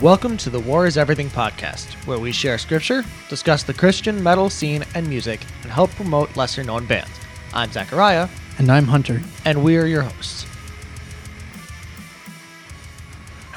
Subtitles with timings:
[0.00, 4.48] Welcome to the War is Everything podcast, where we share scripture, discuss the Christian metal
[4.48, 7.10] scene and music, and help promote lesser known bands.
[7.52, 8.28] I'm Zachariah,
[8.58, 9.20] And I'm Hunter.
[9.44, 10.46] and we are your hosts.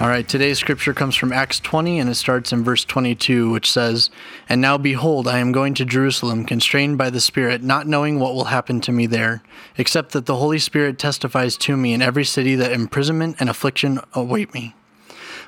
[0.02, 3.72] All right, today's scripture comes from Acts 20 and it starts in verse 22, which
[3.72, 4.10] says,
[4.50, 8.34] And now behold, I am going to Jerusalem, constrained by the Spirit, not knowing what
[8.34, 9.44] will happen to me there,
[9.78, 14.00] except that the Holy Spirit testifies to me in every city that imprisonment and affliction
[14.14, 14.76] await me.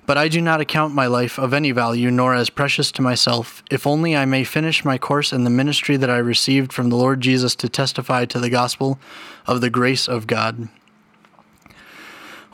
[0.05, 3.63] But I do not account my life of any value, nor as precious to myself,
[3.71, 6.95] if only I may finish my course in the ministry that I received from the
[6.95, 8.99] Lord Jesus to testify to the gospel
[9.47, 10.69] of the grace of God.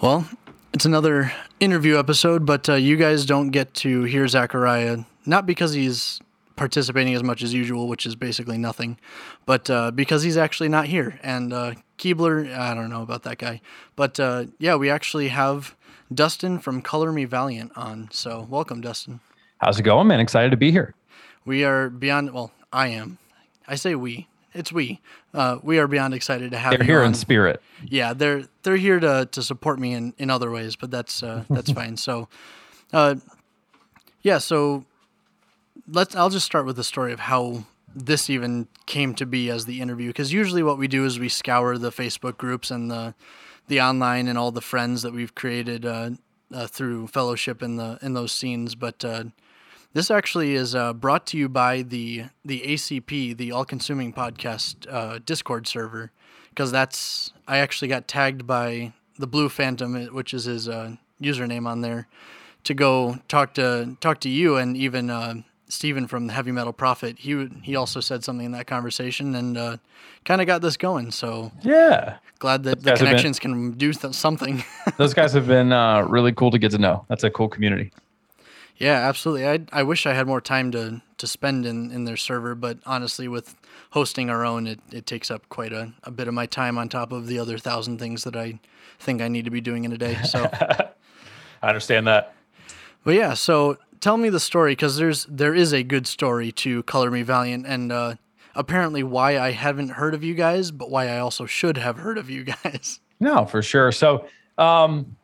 [0.01, 0.27] Well,
[0.73, 5.73] it's another interview episode, but uh, you guys don't get to hear Zachariah, not because
[5.73, 6.21] he's
[6.55, 8.97] participating as much as usual, which is basically nothing,
[9.45, 11.19] but uh, because he's actually not here.
[11.23, 13.61] And uh, Keebler, I don't know about that guy.
[13.95, 15.75] But uh, yeah, we actually have
[16.13, 18.09] Dustin from Color Me Valiant on.
[18.11, 19.19] So welcome, Dustin.
[19.59, 20.19] How's it going, man?
[20.19, 20.93] Excited to be here.
[21.45, 23.17] We are beyond, well, I am.
[23.67, 24.27] I say we.
[24.53, 24.99] It's we.
[25.33, 26.77] Uh, we are beyond excited to have you.
[26.79, 27.07] They're here on.
[27.07, 27.61] in spirit.
[27.85, 31.45] yeah, they're they're here to, to support me in, in other ways, but that's uh,
[31.49, 31.95] that's fine.
[31.95, 32.27] So,
[32.91, 33.15] uh,
[34.21, 34.83] yeah, so
[35.87, 36.17] let's.
[36.17, 37.63] I'll just start with the story of how
[37.95, 41.29] this even came to be as the interview, because usually what we do is we
[41.29, 43.13] scour the Facebook groups and the
[43.67, 46.11] the online and all the friends that we've created uh,
[46.53, 49.03] uh, through fellowship in the in those scenes, but.
[49.03, 49.25] Uh,
[49.93, 54.87] this actually is uh, brought to you by the the ACP, the All Consuming Podcast
[54.89, 56.13] uh, Discord server,
[56.49, 60.69] because that's I actually got tagged by the Blue Phantom, which is his
[61.21, 62.07] username on there,
[62.63, 67.17] to go talk to talk to you and even Steven from the Heavy Metal Prophet.
[67.19, 69.77] He he also said something in that conversation and uh,
[70.25, 71.11] kind of got this going.
[71.11, 72.17] So Yeah.
[72.39, 74.63] glad that the have been- connections can do th- something.
[74.97, 77.05] Those guys have been uh, really cool to get to know.
[77.07, 77.91] That's a cool community.
[78.77, 79.47] Yeah, absolutely.
[79.47, 82.79] I I wish I had more time to to spend in, in their server, but
[82.85, 83.55] honestly, with
[83.91, 86.89] hosting our own, it, it takes up quite a, a bit of my time on
[86.89, 88.59] top of the other thousand things that I
[88.99, 90.15] think I need to be doing in a day.
[90.23, 90.49] So,
[91.61, 92.33] I understand that.
[93.03, 96.83] but yeah, so tell me the story because there's there is a good story to
[96.83, 98.15] Color Me Valiant, and uh,
[98.55, 102.17] apparently why I haven't heard of you guys, but why I also should have heard
[102.17, 102.99] of you guys.
[103.19, 103.91] No, for sure.
[103.91, 104.25] So,
[104.57, 105.15] um,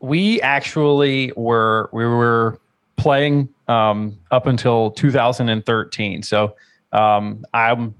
[0.00, 2.60] we actually were we were
[2.96, 6.22] playing um, up until 2013.
[6.22, 6.54] So,
[6.92, 7.94] um, I'm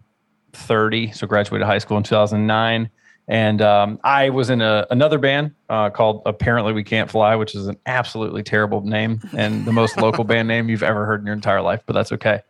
[0.52, 2.90] 30, so graduated high school in 2009,
[3.28, 7.54] and um, I was in a, another band uh, called Apparently We Can't Fly, which
[7.54, 11.26] is an absolutely terrible name and the most local band name you've ever heard in
[11.26, 12.42] your entire life, but that's okay.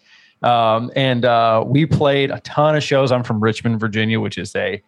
[0.43, 3.11] Um, and uh, we played a ton of shows.
[3.11, 4.83] I'm from Richmond, Virginia, which is a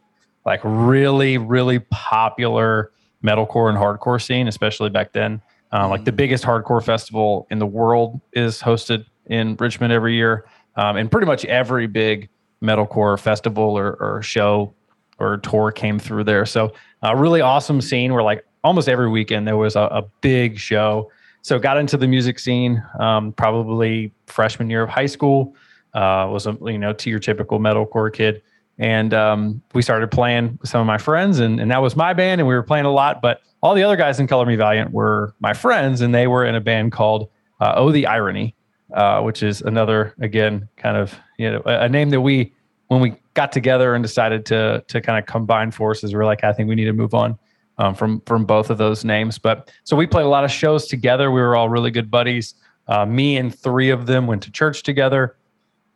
[0.44, 2.92] like really, really popular
[3.24, 5.40] metalcore and hardcore scene, especially back then.
[5.72, 10.46] Um, like the biggest hardcore festival in the world is hosted in Richmond every year,
[10.76, 12.30] um, and pretty much every big
[12.62, 14.74] metalcore festival or, or show
[15.18, 16.46] or tour came through there.
[16.46, 20.58] So a really awesome scene where like almost every weekend there was a, a big
[20.58, 21.10] show.
[21.42, 25.54] So got into the music scene um, probably freshman year of high school.
[25.94, 28.42] Uh, was a you know to your typical metalcore kid
[28.78, 32.12] and um, we started playing with some of my friends and, and that was my
[32.12, 34.54] band and we were playing a lot but all the other guys in color me
[34.54, 37.30] valiant were my friends and they were in a band called
[37.60, 38.54] uh, oh the irony
[38.94, 42.52] uh, which is another again kind of you know a, a name that we
[42.88, 46.44] when we got together and decided to to kind of combine forces we are like
[46.44, 47.38] i think we need to move on
[47.78, 49.38] um, from from both of those names.
[49.38, 51.30] But so we played a lot of shows together.
[51.30, 52.54] We were all really good buddies.
[52.86, 55.36] Uh, me and three of them went to church together.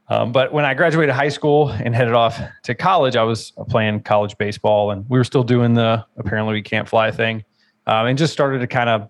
[0.08, 4.03] Um, but when I graduated high school and headed off to college, I was playing
[4.03, 7.44] college baseball, and we were still doing the apparently we can't fly thing,
[7.86, 9.09] um, and just started to kind of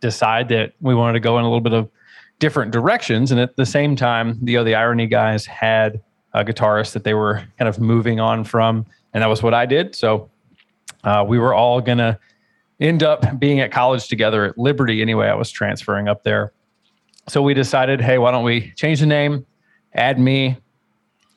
[0.00, 1.88] decide that we wanted to go in a little bit of
[2.40, 3.30] different directions.
[3.30, 6.02] And at the same time, the oh, the irony guys had
[6.34, 9.66] a guitarist that they were kind of moving on from, and that was what I
[9.66, 9.94] did.
[9.94, 10.30] So
[11.04, 12.18] uh, we were all gonna
[12.80, 15.28] end up being at college together at Liberty anyway.
[15.28, 16.52] I was transferring up there,
[17.28, 19.46] so we decided, hey, why don't we change the name?
[19.94, 20.56] add me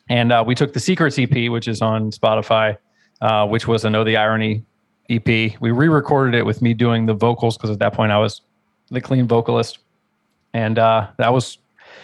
[0.09, 2.75] and uh, we took the secrets ep which is on spotify
[3.21, 4.63] uh, which was a know the irony
[5.09, 8.41] ep we re-recorded it with me doing the vocals because at that point i was
[8.91, 9.80] the clean vocalist
[10.53, 11.57] and uh, that was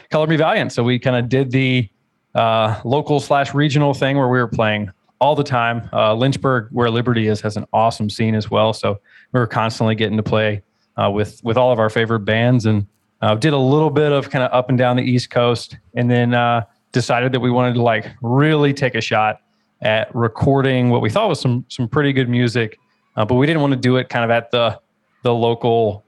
[0.10, 1.88] color me valiant so we kind of did the
[2.36, 6.90] uh, local slash regional thing where we were playing all the time uh, lynchburg where
[6.90, 9.00] liberty is has an awesome scene as well so
[9.32, 10.62] we were constantly getting to play
[10.98, 12.88] uh, with with all of our favorite bands and
[13.22, 16.10] uh, did a little bit of kind of up and down the East Coast, and
[16.10, 19.42] then uh, decided that we wanted to like really take a shot
[19.82, 22.78] at recording what we thought was some some pretty good music,
[23.16, 24.80] uh, but we didn't want to do it kind of at the
[25.24, 26.04] the local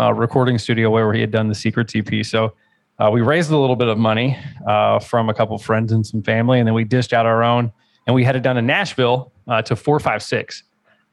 [0.00, 2.24] uh, recording studio where he had done the Secret EP.
[2.24, 2.54] So
[2.98, 6.22] uh, we raised a little bit of money uh, from a couple friends and some
[6.22, 7.72] family, and then we dished out our own,
[8.06, 10.62] and we headed down to Nashville uh, to 456.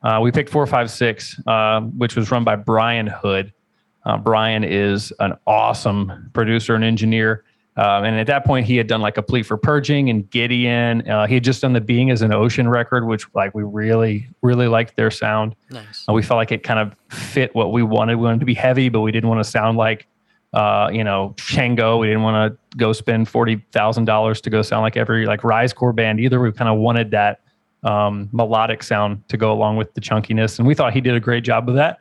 [0.03, 3.53] Uh, we picked 456, uh, which was run by Brian Hood.
[4.05, 7.43] Uh, Brian is an awesome producer and engineer.
[7.77, 11.07] Um, and at that point, he had done like a plea for purging and Gideon.
[11.07, 14.27] Uh, he had just done the Being as an Ocean record, which like we really,
[14.41, 15.55] really liked their sound.
[15.69, 16.05] Nice.
[16.07, 18.17] Uh, we felt like it kind of fit what we wanted.
[18.17, 20.07] We wanted to be heavy, but we didn't want to sound like,
[20.53, 21.97] uh, you know, Shango.
[21.97, 25.43] We didn't want to go spend forty thousand dollars to go sound like every like
[25.43, 26.39] Rise Core band either.
[26.39, 27.41] We kind of wanted that
[27.83, 31.19] um, melodic sound to go along with the chunkiness, and we thought he did a
[31.19, 31.99] great job of that.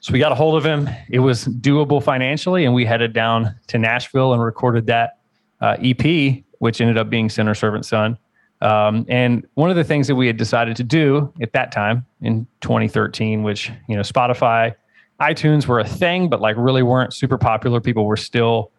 [0.00, 0.88] So we got a hold of him.
[1.08, 5.18] It was doable financially, and we headed down to Nashville and recorded that
[5.60, 8.18] uh, EP, which ended up being Sinner Servant Son.
[8.60, 12.06] Um, and one of the things that we had decided to do at that time
[12.20, 14.74] in 2013, which you know Spotify,
[15.20, 17.80] iTunes were a thing, but like really weren't super popular.
[17.80, 18.70] People were still,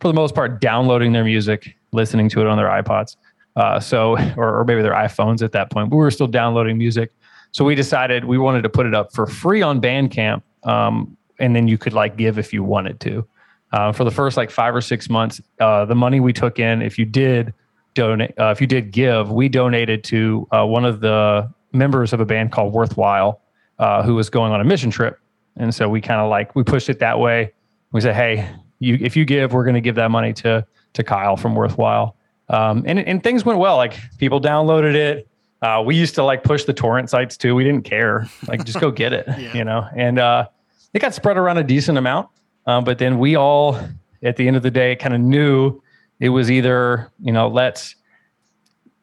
[0.00, 3.16] for the most part, downloading their music, listening to it on their iPods,
[3.56, 5.90] uh, so or, or maybe their iPhones at that point.
[5.90, 7.12] But we were still downloading music.
[7.52, 11.54] So we decided we wanted to put it up for free on Bandcamp um, and
[11.54, 13.26] then you could like give if you wanted to.
[13.72, 16.82] Uh, for the first like five or six months, uh, the money we took in,
[16.82, 17.52] if you did
[17.94, 22.20] donate, uh, if you did give, we donated to uh, one of the members of
[22.20, 23.40] a band called Worthwhile,
[23.78, 25.18] uh, who was going on a mission trip,
[25.56, 27.52] and so we kind of like we pushed it that way.
[27.92, 31.04] We said, hey, you if you give, we're going to give that money to to
[31.04, 32.16] Kyle from Worthwhile,
[32.48, 33.76] um, and and things went well.
[33.76, 35.28] Like people downloaded it.
[35.60, 37.54] Uh, we used to like push the torrent sites too.
[37.54, 38.26] We didn't care.
[38.48, 39.54] Like just go get it, Yeah.
[39.56, 39.86] you know.
[39.94, 40.48] And uh,
[40.92, 42.28] it got spread around a decent amount.
[42.66, 43.78] Um, but then we all,
[44.22, 45.80] at the end of the day, kind of knew
[46.18, 47.94] it was either you know let's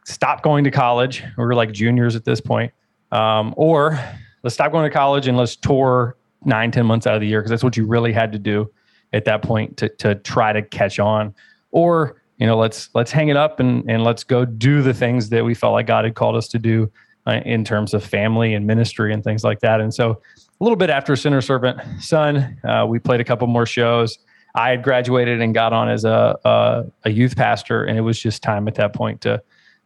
[0.06, 1.24] stop going to college.
[1.38, 2.74] We were like juniors at this point,
[3.12, 4.00] um, or
[4.44, 7.39] let's stop going to college and let's tour nine, ten months out of the year
[7.39, 8.71] because that's what you really had to do
[9.13, 11.33] at that point to to try to catch on.
[11.71, 15.30] Or you know let's let's hang it up and and let's go do the things
[15.30, 16.91] that we felt like God had called us to do
[17.27, 19.81] uh, in terms of family and ministry and things like that.
[19.81, 20.21] And so
[20.59, 24.18] a little bit after Sinner Servant Son, uh, we played a couple more shows.
[24.56, 28.19] I had graduated and got on as a, a a youth pastor, and it was
[28.19, 29.41] just time at that point to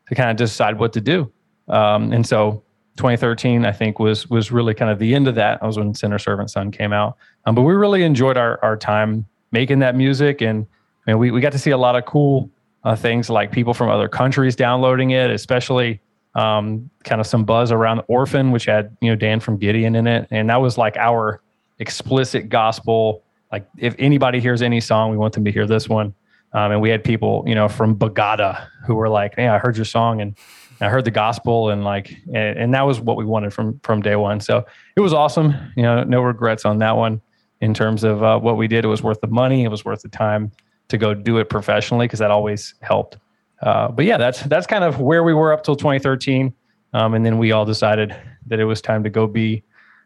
[0.07, 1.31] to kind of decide what to do.
[1.67, 2.62] Um, and so
[2.97, 5.59] 2013, I think was was really kind of the end of that.
[5.59, 7.17] That was when Sinner Servant Son came out.
[7.45, 10.65] Um, but we really enjoyed our our time making that music, and
[11.07, 12.49] I mean, we we got to see a lot of cool
[12.83, 16.01] uh, things like people from other countries downloading it, especially
[16.35, 20.07] um, kind of some buzz around Orphan, which had you know Dan from Gideon in
[20.07, 21.41] it, and that was like our
[21.79, 23.23] explicit gospel.
[23.51, 26.13] Like if anybody hears any song, we want them to hear this one.
[26.53, 29.75] Um, and we had people, you know, from Bogotá who were like, "Hey, I heard
[29.75, 30.37] your song and
[30.81, 34.01] I heard the gospel," and like, and, and that was what we wanted from from
[34.01, 34.39] day one.
[34.39, 34.65] So
[34.95, 35.55] it was awesome.
[35.75, 37.21] You know, no regrets on that one
[37.61, 38.85] in terms of uh, what we did.
[38.85, 39.63] It was worth the money.
[39.63, 40.51] It was worth the time
[40.89, 43.17] to go do it professionally because that always helped.
[43.61, 46.53] Uh, but yeah, that's that's kind of where we were up till 2013,
[46.93, 48.15] um, and then we all decided
[48.47, 49.63] that it was time to go be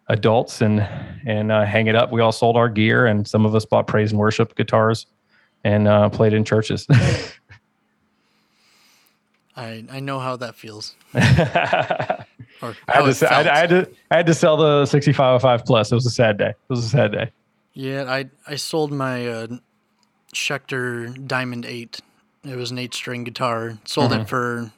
[0.09, 0.87] adults and
[1.25, 2.11] and uh, hang it up.
[2.11, 5.07] We all sold our gear, and some of us bought praise and worship guitars
[5.63, 6.87] and uh, played in churches.
[9.57, 10.95] I I know how that feels.
[11.13, 12.23] I
[12.87, 13.39] had, to, it I.
[13.51, 15.91] I had to I had to sell the 6505 plus.
[15.91, 16.49] It was a sad day.
[16.49, 17.31] It was a sad day.
[17.73, 19.47] Yeah, I I sold my uh,
[20.33, 21.99] Schecter Diamond Eight.
[22.43, 23.77] It was an eight-string guitar.
[23.85, 24.21] Sold Mm-hmm.
[24.21, 24.71] it for,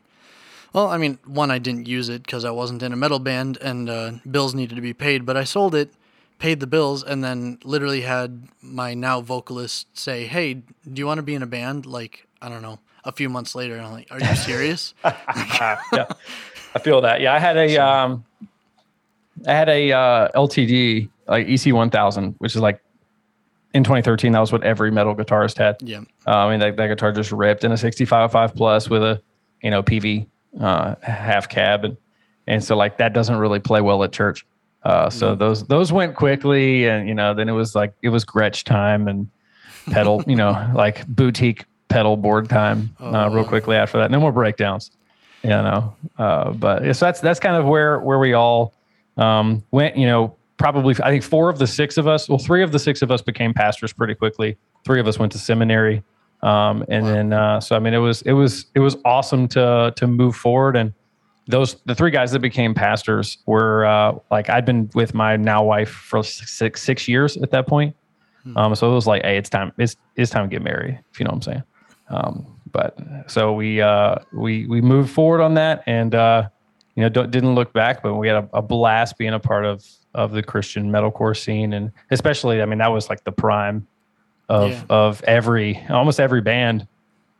[0.74, 3.58] well, I mean, one I didn't use it because I wasn't in a metal band
[3.62, 5.24] and uh, bills needed to be paid.
[5.26, 5.94] But I sold it,
[6.40, 10.64] paid the bills, and then literally had my now vocalist say, "Hey, do
[10.96, 12.80] you want to be in a band?" Like I don't know.
[13.06, 16.06] A few months later, and I'm like, "Are you serious?" yeah,
[16.76, 17.22] I feel that.
[17.22, 18.26] Yeah, I had a um,
[19.48, 22.82] I had a uh, LTD like EC 1000, which is like
[23.74, 24.32] in 2013.
[24.32, 25.78] That was what every metal guitarist had.
[25.82, 29.22] yeah, Uh, I mean, that, that guitar just ripped in a 6505 plus with a,
[29.62, 30.26] you know, PV
[30.60, 31.86] uh, half cab.
[31.86, 31.96] And,
[32.48, 34.44] and so like that doesn't really play well at church.
[34.82, 38.26] Uh, so those, those went quickly and, you know, then it was like, it was
[38.26, 39.30] Gretsch time and
[39.92, 44.12] pedal, you know, like boutique pedal board time uh, real quickly after that.
[44.12, 44.92] No more breakdowns,
[45.44, 45.96] you know?
[46.18, 48.74] Uh, but yeah, so that's, that's kind of where, where we all
[49.18, 52.64] um, went, you know, probably, I think four of the six of us, well, three
[52.64, 54.58] of the six of us became pastors pretty quickly.
[54.86, 56.04] Three of us went to seminary.
[56.42, 59.94] Um, and then, uh, so, I mean, it was, it was, it was awesome to,
[59.96, 60.78] to move forward.
[60.78, 60.94] And
[61.48, 65.64] those, the three guys that became pastors were, uh, like, I'd been with my now
[65.64, 67.96] wife for six, six years at that point.
[68.56, 71.20] Um, so it was like, Hey, it's time, it's, it's time to get married, if
[71.20, 71.64] you know what I'm saying.
[72.10, 72.98] Um, but
[73.28, 76.50] so we, uh, we, we moved forward on that and, uh,
[76.96, 79.66] you know, don't, didn't look back, but we had a, a blast being a part
[79.66, 79.86] of
[80.16, 83.88] of the Christian metalcore scene, and especially, I mean, that was like the prime
[84.50, 84.84] of Yeah.
[84.90, 86.88] of every almost every band.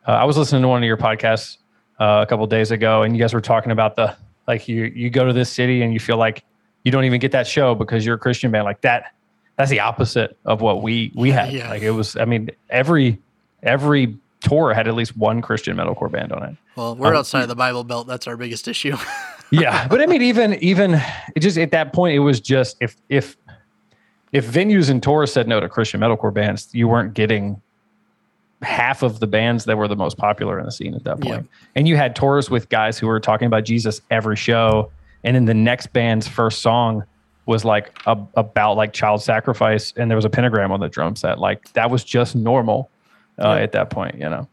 [0.06, 1.58] Uh, I was listening to one of your podcasts
[1.98, 5.10] uh, a couple days ago, and you guys were talking about the like you you
[5.10, 6.44] go to this city and you feel like
[6.84, 9.12] you don't even get that show because you're a Christian band like that.
[9.56, 11.52] That's the opposite of what we we had.
[11.52, 11.68] Yeah.
[11.70, 12.16] Like it was.
[12.16, 13.18] I mean, every
[13.64, 16.56] every tour had at least one Christian metalcore band on it.
[16.76, 18.06] Well, we're Um, outside of the Bible Belt.
[18.06, 18.96] That's our biggest issue.
[19.52, 20.94] yeah but i mean even even
[21.34, 23.36] it just at that point it was just if if
[24.30, 27.60] if venues and tours said no to christian metalcore bands you weren't getting
[28.62, 31.32] half of the bands that were the most popular in the scene at that Yeah.
[31.38, 34.92] point and you had tours with guys who were talking about jesus every show
[35.24, 37.02] and then the next band's first song
[37.46, 41.16] was like a, about like child sacrifice and there was a pentagram on the drum
[41.16, 42.88] set like that was just normal
[43.40, 43.62] uh, Yeah.
[43.62, 44.48] at that point you know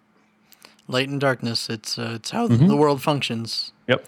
[0.90, 1.70] Light and darkness.
[1.70, 2.68] It's uh, it's how Mm-hmm.
[2.68, 3.74] the world functions.
[3.88, 4.06] yep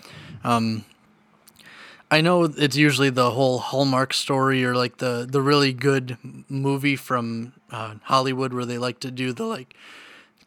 [2.11, 6.17] I know it's usually the whole Hallmark story or like the the really good
[6.49, 9.75] movie from uh, Hollywood where they like to do the like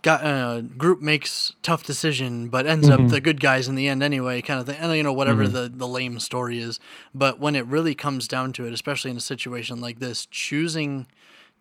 [0.02, 4.02] got uh, group makes tough decision but ends up the good guys in the end
[4.02, 6.80] anyway kind of thing and you know whatever the the lame story is
[7.14, 11.06] but when it really comes down to it especially in a situation like this choosing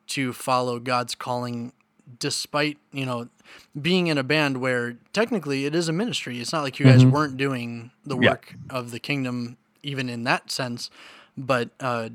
[0.08, 1.72] to follow God's calling
[2.20, 3.28] despite you know
[3.82, 7.06] being in a band where technically it is a ministry it's not like you guys
[7.06, 8.32] weren't doing the Yeah.
[8.32, 10.90] work of the kingdom even in that sense
[11.38, 12.10] but uh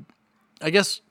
[0.61, 1.01] i guess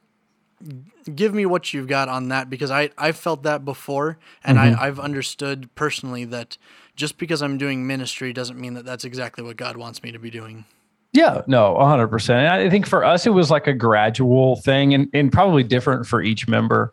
[1.14, 4.74] give me what you've got on that because i i've felt that before and I,
[4.80, 6.56] i've understood personally that
[6.96, 10.18] just because i'm doing ministry doesn't mean that that's exactly what god wants me to
[10.18, 10.64] be doing
[11.12, 12.30] Yeah, no, 100%.
[12.30, 16.06] And I think for us, it was like a gradual thing and, and probably different
[16.06, 16.92] for each member.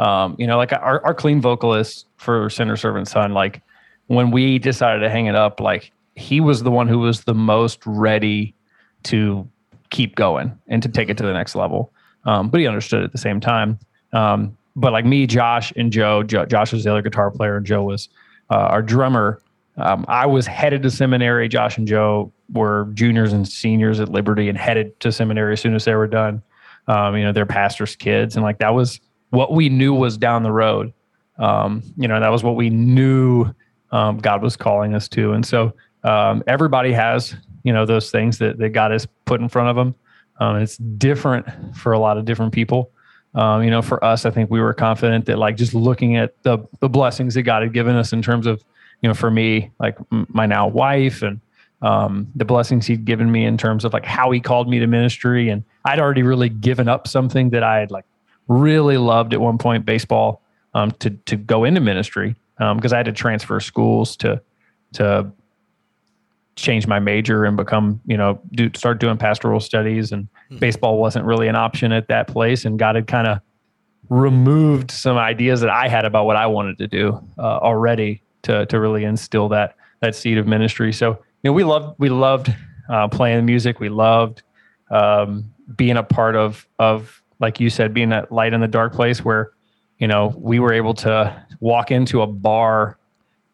[0.00, 3.60] Um, you know, like our, our clean vocalist for Sinner Servant Son, like
[4.06, 7.34] when we decided to hang it up, like he was the one who was the
[7.34, 8.54] most ready
[9.04, 9.46] to
[9.90, 11.92] keep going and to take it to the next level.
[12.24, 13.78] Um, but he understood at the same time.
[14.14, 17.66] Um, but like me, Josh, and Joe, jo- Josh was the other guitar player, and
[17.66, 18.08] Joe was
[18.50, 19.42] uh, our drummer.
[19.76, 21.46] Um, I was headed to seminary.
[21.46, 25.74] Josh and Joe were juniors and seniors at Liberty and headed to seminary as soon
[25.74, 26.42] as they were done.
[26.88, 28.98] Um, you know, they're pastors' kids, and like that was
[29.30, 30.92] what we knew was down the road.
[31.38, 33.52] Um, you know, that was what we knew
[33.92, 35.32] um, God was calling us to.
[35.32, 35.72] And so
[36.04, 37.34] um, everybody has,
[37.64, 39.94] you know, those things that, that God has put in front of them.
[40.38, 41.46] Um, it's different
[41.76, 42.90] for a lot of different people.
[43.34, 46.42] Um, you know, for us, I think we were confident that like just looking at
[46.42, 48.64] the the blessings that God had given us in terms of,
[49.02, 51.40] you know, for me, like my now wife and
[51.82, 54.86] um, the blessings he'd given me in terms of like how he called me to
[54.86, 55.48] ministry.
[55.48, 58.04] And I'd already really given up something that I had like
[58.50, 60.42] really loved at one point, baseball,
[60.74, 64.42] um, to to go into ministry because I had to transfer schools to
[64.94, 65.30] to
[66.56, 70.28] change my major and become you know do start doing pastoral studies and
[70.58, 73.40] baseball wasn't really an option at that place and God had kind of
[74.10, 78.66] removed some ideas that I had about what I wanted to do uh, already to
[78.66, 80.92] to really instill that that seed of ministry.
[80.92, 81.10] So
[81.42, 82.54] you know we loved we loved
[82.90, 83.80] uh, playing music.
[83.80, 84.42] We loved
[84.90, 88.92] um, being a part of of like you said, being that light in the dark
[88.92, 89.50] place where
[89.98, 92.98] you know we were able to walk into a bar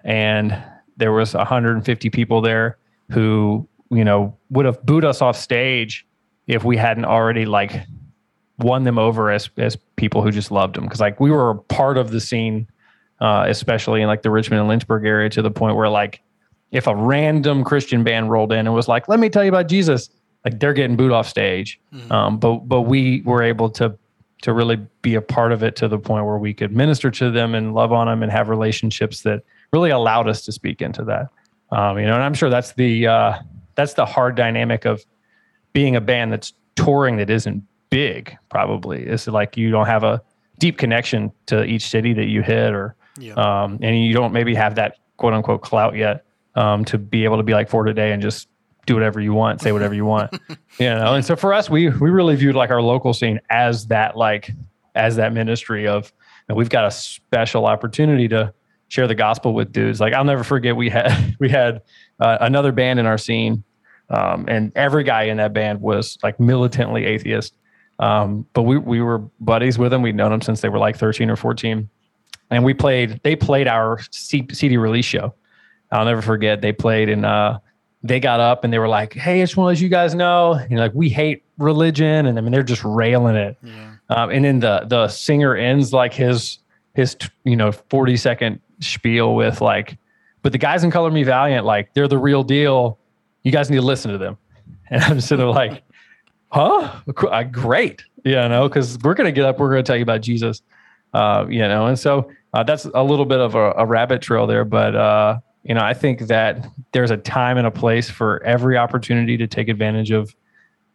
[0.05, 0.63] and
[0.97, 2.79] there was 150 people there
[3.11, 6.07] who you know would have booed us off stage
[6.47, 7.83] if we hadn't already like
[8.59, 11.55] won them over as as people who just loved them because like we were a
[11.55, 12.67] part of the scene
[13.21, 16.23] uh, especially in like the richmond and lynchburg area to the point where like
[16.71, 19.69] if a random christian band rolled in and was like let me tell you about
[19.69, 20.11] jesus
[20.47, 21.79] like they're getting booed off stage.
[22.11, 23.99] Um, but but we were able to
[24.43, 27.31] to really be a part of it to the point where we could minister to
[27.31, 31.03] them and love on them and have relationships that really allowed us to speak into
[31.05, 31.29] that.
[31.73, 33.39] Um, you know and i'm sure that's the uh,
[33.75, 35.05] that's the hard dynamic of
[35.73, 39.03] being a band that's touring that isn't big probably.
[39.05, 40.23] It's like you don't have a
[40.61, 43.35] deep connection to each city that you hit or Yeah.
[43.35, 46.25] um, and you don't maybe have that quote unquote clout yet
[46.55, 48.49] um, to be able to be like for today and just
[48.87, 50.39] do whatever you want say whatever you want.
[50.79, 53.87] You know and so for us we we really viewed like our local scene as
[53.87, 54.51] that like
[54.95, 56.13] as that ministry of
[56.49, 58.53] and we've got a special opportunity to
[58.89, 60.01] share the gospel with dudes.
[60.01, 61.81] Like i'll never forget we had we had
[62.21, 63.65] uh, another band in our scene
[64.11, 67.55] um, and every guy in that band was like militantly atheist.
[67.99, 70.03] Um, but we, we were buddies with them.
[70.03, 71.89] We'd known them since they were like 13 or 14
[72.51, 75.35] and we played they played our C- cd release show.
[75.93, 77.59] I'll never forget they played in uh,
[78.09, 80.15] they got up and they were like hey i just want to let you guys
[80.15, 83.95] know you know like we hate religion and i mean they're just railing it yeah
[84.09, 86.59] um, and then the the singer ends like his
[86.95, 89.99] his you know 40 second spiel with like
[90.43, 92.99] but the guys in color me valiant like they're the real deal
[93.43, 94.37] you guys need to listen to them
[94.91, 95.83] and i'm sort of like
[96.57, 97.01] huh?
[97.07, 98.03] Uh, great.
[98.25, 100.63] You know, because we're going to get up, we're going to tell you about Jesus.
[101.13, 104.47] Uh, you know, and so uh, that's a little bit of a, a rabbit trail
[104.47, 108.41] there, but uh, you know, I think that there's a time and a place for
[108.45, 110.35] every opportunity to take advantage of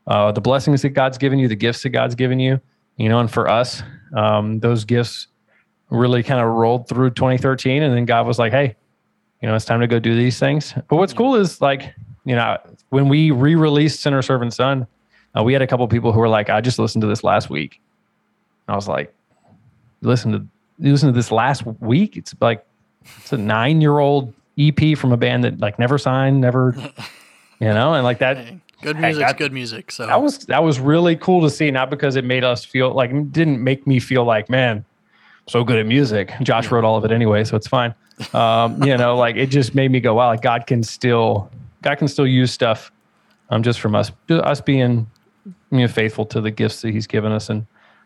[0.08, 2.60] uh, the blessings that God's given you, the gifts that God's given you.
[2.96, 3.84] You know, and for us,
[4.16, 5.28] um, those gifts
[5.90, 8.75] really kind of rolled through 2013, and then God was like, "Hey,
[9.42, 12.36] you know, it's time to go do these things." But what's cool is like, you
[12.36, 12.58] know,
[12.90, 14.88] when we re-released Sinner Servant Son,
[15.38, 17.50] uh, we had a couple people who were like, "I just listened to this last
[17.50, 17.82] week."
[18.70, 19.13] I was like,
[20.01, 20.46] "Listen to
[20.80, 22.16] listen to this last week?
[22.16, 22.66] It's like
[23.18, 24.34] it's a nine-year-old
[24.68, 26.75] EP from a band that like never signed, never,
[27.60, 29.91] you know, and like that." Hey, good music's good music.
[29.91, 31.72] So that was that was really cool to see.
[31.72, 34.86] Not because it made us feel like didn't make me feel like man,
[35.48, 36.32] so good at music.
[36.41, 37.94] Josh wrote all of it anyway, so it's fine.
[38.34, 41.50] Um, you know, like it just made me go, wow, like God can still
[41.82, 42.91] God can still use stuff
[43.50, 45.08] um, just from us us being
[45.46, 47.65] you know, faithful to the gifts that He's given us, and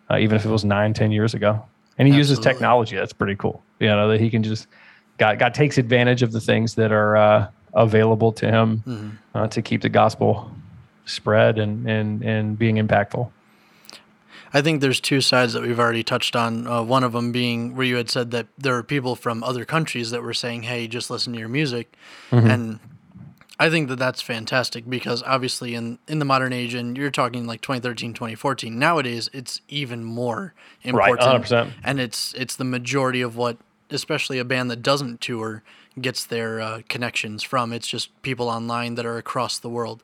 [0.09, 1.63] uh, even if it was nine, ten years ago,
[1.97, 2.95] and He uses technology.
[2.95, 3.63] That's pretty cool.
[3.79, 4.67] You know that He can just
[5.17, 9.61] God God takes advantage of the things that are uh, available to Him uh, to
[9.61, 10.51] keep the gospel
[11.05, 13.29] spread and and and being impactful.
[14.53, 16.65] I think there's two sides that we've already touched on.
[16.65, 19.65] Uh, one of them being where you had said that there are people from other
[19.65, 21.93] countries that were saying, "Hey, just listen to your music,"
[22.31, 22.79] and
[23.59, 27.45] I think that that's fantastic because obviously in in the modern age, and you're talking
[27.47, 28.77] like 2013, 2014.
[28.77, 30.53] Nowadays, it's even more
[30.83, 31.71] important, 100%.
[31.83, 33.57] and it's it's the majority of what,
[33.89, 35.63] especially a band that doesn't tour,
[35.99, 37.71] gets their uh, connections from.
[37.71, 40.03] It's just people online that are across the world.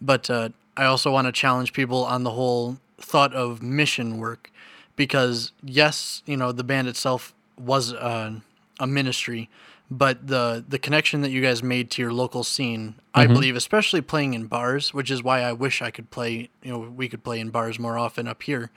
[0.00, 4.50] But uh, I also want to challenge people on the whole thought of mission work
[4.96, 8.32] because, yes, you know, the band itself was uh,
[8.78, 9.48] a ministry,
[9.90, 14.00] but the, the connection that you guys made to your local scene, I believe, especially
[14.00, 17.22] playing in bars, which is why I wish I could play, you know, we could
[17.22, 18.70] play in bars more often up here,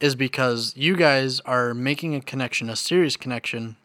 [0.00, 3.76] is because you guys are making a connection, a serious connection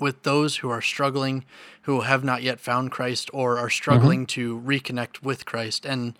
[0.00, 1.44] with those who are struggling,
[1.82, 3.68] who have not yet found Christ or are mm-hmm.
[3.68, 5.84] struggling to reconnect with Christ.
[5.86, 6.18] And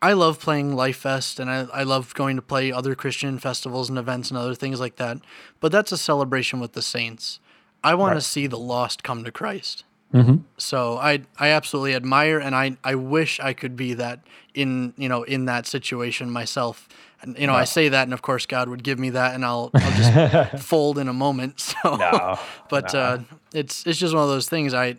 [0.00, 3.98] I love playing Lifest and I, I love going to play other Christian festivals and
[3.98, 5.18] events and other things like that.
[5.60, 7.40] But that's a celebration with the saints.
[7.82, 9.84] I want to see the lost come to Christ.
[10.12, 10.36] Mm-hmm.
[10.56, 14.20] So I I absolutely admire and I, I wish I could be that
[14.54, 16.88] in you know in that situation myself.
[17.22, 19.44] And you know I say that and of course God would give me that and
[19.44, 21.60] I'll I'll just fold in a moment.
[21.82, 23.18] So No, but uh,
[23.52, 24.74] it's it's just one of those things.
[24.74, 24.96] I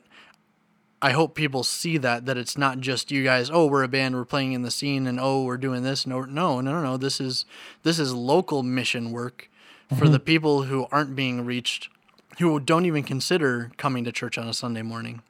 [1.02, 3.50] I hope people see that that it's not just you guys.
[3.52, 4.16] Oh, we're a band.
[4.16, 6.08] We're playing in the scene, and oh, we're doing this.
[6.08, 6.98] No, no, no, no, no.
[6.98, 7.46] This is
[7.84, 9.50] this is local mission work
[9.98, 11.90] for the people who aren't being reached,
[12.40, 15.22] who don't even consider coming to church on a Sunday morning.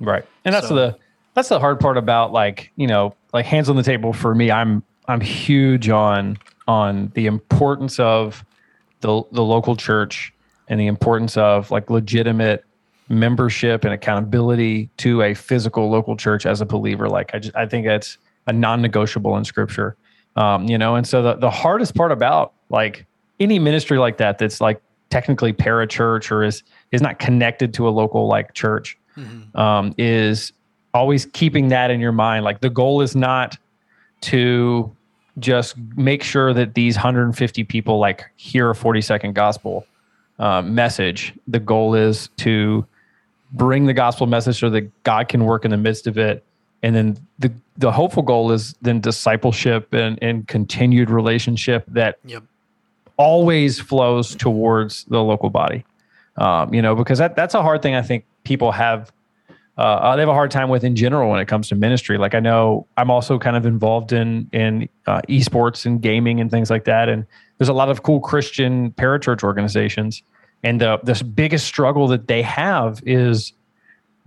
[0.00, 0.24] Right.
[0.44, 0.96] And that's So- the
[1.34, 4.50] that's the hard part about like, you know, like hands on the table for me.
[4.50, 8.44] I'm I'm huge on on the importance of
[9.00, 10.32] the the local church
[10.68, 12.64] and the importance of like legitimate
[13.08, 17.08] membership and accountability to a physical local church as a believer.
[17.08, 19.96] Like I just I think that's a non-negotiable in scripture.
[20.36, 23.04] Um, you know, and so the the hardest part about like
[23.38, 27.90] any ministry like that that's like technically parachurch or is is not connected to a
[27.90, 28.96] local like church
[29.56, 30.54] um, is
[30.94, 32.44] always keeping that in your mind.
[32.44, 33.58] Like the goal is not
[34.22, 34.96] to
[35.38, 39.86] just make sure that these 150 people like hear a 40 second gospel
[40.38, 41.32] um, message.
[41.48, 42.84] The goal is to
[43.52, 46.44] bring the gospel message so that God can work in the midst of it.
[46.82, 52.42] And then the the hopeful goal is then discipleship and, and continued relationship that Yep.
[53.16, 55.84] always flows towards the local body.
[56.36, 59.12] Um, you know, because that that's a hard thing I think people have
[59.78, 62.18] uh, they have a hard time with in general when it comes to ministry.
[62.18, 66.50] Like I know I'm also kind of involved in in uh, esports and gaming and
[66.50, 67.26] things like that, and
[67.58, 70.22] there's a lot of cool Christian parachurch organizations.
[70.62, 73.52] And the this biggest struggle that they have is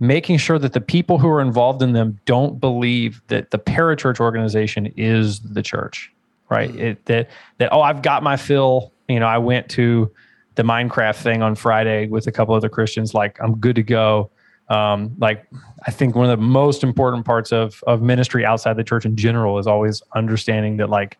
[0.00, 4.20] making sure that the people who are involved in them don't believe that the parachurch
[4.20, 6.12] organization is the church,
[6.50, 6.74] right?
[6.74, 8.92] It, that that oh, I've got my fill.
[9.08, 10.10] You know, I went to
[10.56, 13.14] the Minecraft thing on Friday with a couple other Christians.
[13.14, 14.30] Like I'm good to go.
[14.68, 15.46] Um, like
[15.86, 19.16] I think one of the most important parts of of ministry outside the church in
[19.16, 21.18] general is always understanding that like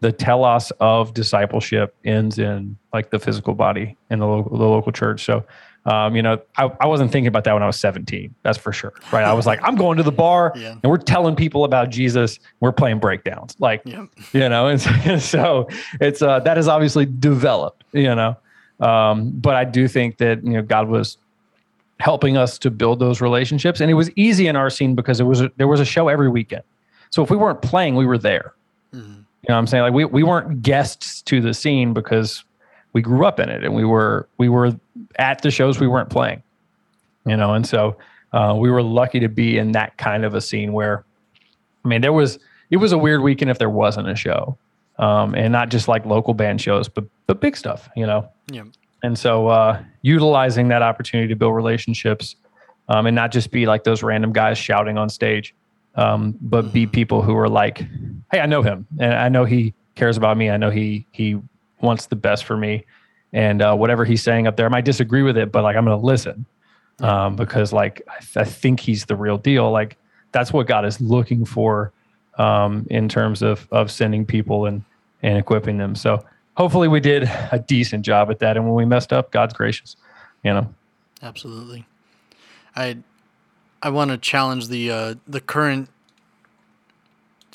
[0.00, 4.92] the telos of discipleship ends in like the physical body in the local the local
[4.92, 5.24] church.
[5.24, 5.44] So
[5.86, 8.34] um, you know, I, I wasn't thinking about that when I was 17.
[8.42, 8.92] That's for sure.
[9.12, 9.24] Right.
[9.24, 10.72] I was like, I'm going to the bar Yeah.
[10.72, 12.38] and we're telling people about Jesus.
[12.60, 13.56] We're playing breakdowns.
[13.60, 14.08] Like, Yep.
[14.34, 15.68] you know, and so, and so
[16.00, 18.36] it's uh, that is obviously developed, you know.
[18.80, 21.16] Um, but I do think that you know God was
[22.00, 25.24] helping us to build those relationships, and it was easy in our scene because it
[25.24, 26.62] was a, there was a show every weekend.
[27.10, 28.54] So if we weren't playing, we were there.
[29.42, 29.82] You know what I'm saying?
[29.84, 32.44] Like we, we weren't guests to the scene because
[32.92, 34.72] we grew up in it and we were we were
[35.18, 36.42] at the shows we weren't playing.
[37.26, 37.96] You know, and so
[38.32, 41.04] uh, we were lucky to be in that kind of a scene where
[41.84, 42.38] I mean there was
[42.70, 44.58] it was a weird weekend if there wasn't a show.
[44.98, 48.28] Um, and not just like local band shows, but but big stuff, you know.
[48.50, 48.64] Yeah.
[49.02, 52.36] And so uh, utilizing that opportunity to build relationships
[52.88, 55.54] um, and not just be like those random guys shouting on stage,
[55.94, 57.86] um, but be people who are like,
[58.30, 60.50] hey, I know him and I know he cares about me.
[60.50, 61.40] I know he he
[61.80, 62.84] wants the best for me.
[63.32, 65.84] And uh, whatever he's saying up there, I might disagree with it, but like I'm
[65.84, 66.46] going to listen
[67.00, 69.70] um, because like I, th- I think he's the real deal.
[69.70, 69.96] Like
[70.32, 71.92] that's what God is looking for
[72.38, 74.82] um, in terms of of sending people and
[75.22, 75.94] and equipping them.
[75.94, 76.24] So
[76.56, 78.56] hopefully we did a decent job at that.
[78.56, 79.96] And when we messed up, God's gracious,
[80.44, 80.72] you know.
[81.22, 81.86] Absolutely.
[82.74, 82.98] I
[83.82, 85.88] I want to challenge the uh, the current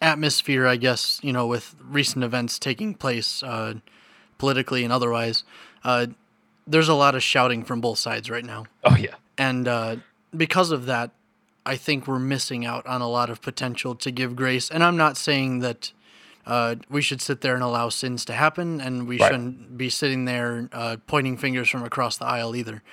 [0.02, 3.76] atmosphere, I guess, you know, with recent events taking place uh,
[4.38, 5.44] politically and otherwise.
[5.84, 6.08] Uh,
[6.68, 8.66] there's a lot of shouting from both sides right now.
[8.84, 9.16] Oh yeah.
[9.38, 9.98] And uh,
[10.36, 11.12] because of that,
[11.66, 14.70] I think we're missing out on a lot of potential to give grace.
[14.70, 15.92] And I'm not saying that
[16.46, 19.28] uh, we should sit there and allow sins to happen, and we Right.
[19.32, 22.84] shouldn't be sitting there uh, pointing fingers from across the aisle either.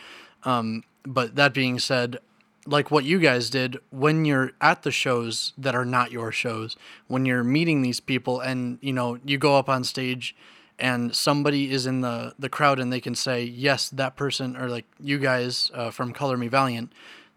[0.45, 2.19] Um, but that being said,
[2.67, 6.77] like what you guys did when you're at the shows that are not your shows,
[7.09, 10.35] when you're meeting these people, and you know you go up on stage,
[10.79, 14.69] and somebody is in the the crowd, and they can say, "Yes, that person," or
[14.69, 16.93] like you guys uh, from Color Me Valiant.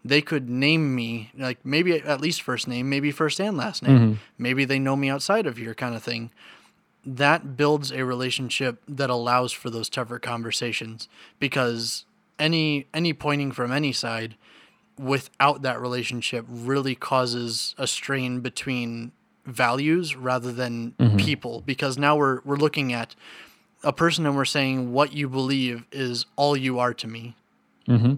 [0.08, 3.98] They could name me, like maybe at least first name, maybe first and last name.
[3.98, 4.14] Mm-hmm.
[4.38, 6.30] Maybe they know me outside of here, kind of thing.
[7.04, 12.04] That builds a relationship that allows for those tougher conversations because
[12.38, 14.36] any any pointing from any side
[14.98, 19.12] without that relationship really causes a strain between
[19.44, 21.16] values rather than mm-hmm.
[21.16, 23.14] people because now we're we're looking at
[23.84, 27.36] a person and we're saying what you believe is all you are to me
[27.86, 28.14] mm-hmm.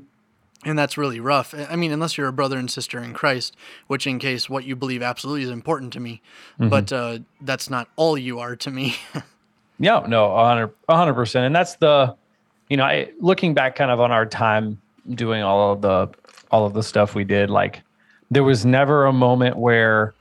[0.64, 1.54] And that's really rough.
[1.54, 4.74] I mean, unless you're a brother and sister in Christ, which in case what you
[4.74, 6.20] believe absolutely is important to me,
[6.58, 8.96] but uh, that's not all you are to me.
[9.78, 11.46] Yeah, no, a hundred, a hundred percent.
[11.46, 12.16] And that's the,
[12.68, 14.80] you know, I, looking back kind of on our time
[15.14, 16.08] doing all of the,
[16.50, 17.82] all of the stuff we did, like
[18.30, 20.14] there was never a moment where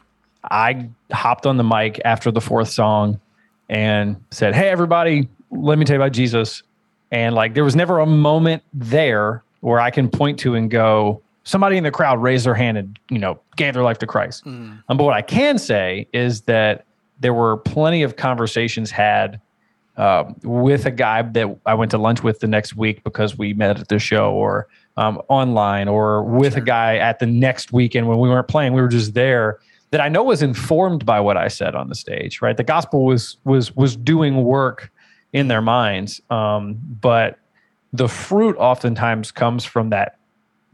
[0.43, 3.19] I hopped on the mic after the fourth song
[3.67, 6.62] and said, Hey, everybody, let me tell you about Jesus.
[7.12, 11.22] And like, there was never a moment there where I can point to and go,
[11.44, 14.46] somebody in the crowd raised their hand and, you know, gave their life to Christ.
[14.88, 16.86] Um, but what I can say is that
[17.20, 19.42] there were plenty of conversations had
[19.98, 23.54] uh, with a guy that I went to lunch with the next week because we
[23.54, 28.08] met at the show or um, online or with a guy at the next weekend
[28.08, 28.72] when we weren't playing.
[28.72, 29.60] We were just there
[29.92, 32.56] that I know was informed by what I said on the stage, right?
[32.56, 34.94] The gospel was was was doing work
[35.34, 36.22] in their minds.
[36.30, 37.40] Um, but
[37.93, 40.17] the fruit oftentimes comes from that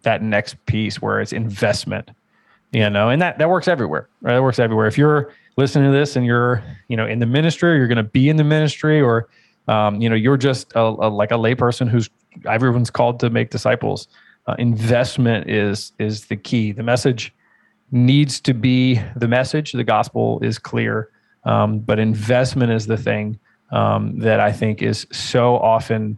[0.02, 2.12] that next piece where it's investment
[2.72, 4.34] you know and that that works everywhere right?
[4.34, 4.88] That works everywhere.
[4.88, 7.98] If you're listening to this and you're you know in the ministry or you're going
[7.98, 9.28] to be in the ministry or
[9.68, 12.10] um, you know you're just a, a, like a layperson who's
[12.50, 14.08] everyone's called to make disciples
[14.48, 16.72] uh, investment is is the key.
[16.72, 17.34] The message
[17.92, 21.10] needs to be the message the gospel is clear
[21.46, 23.38] um, but investment is the thing
[23.72, 26.18] um, that i think is so often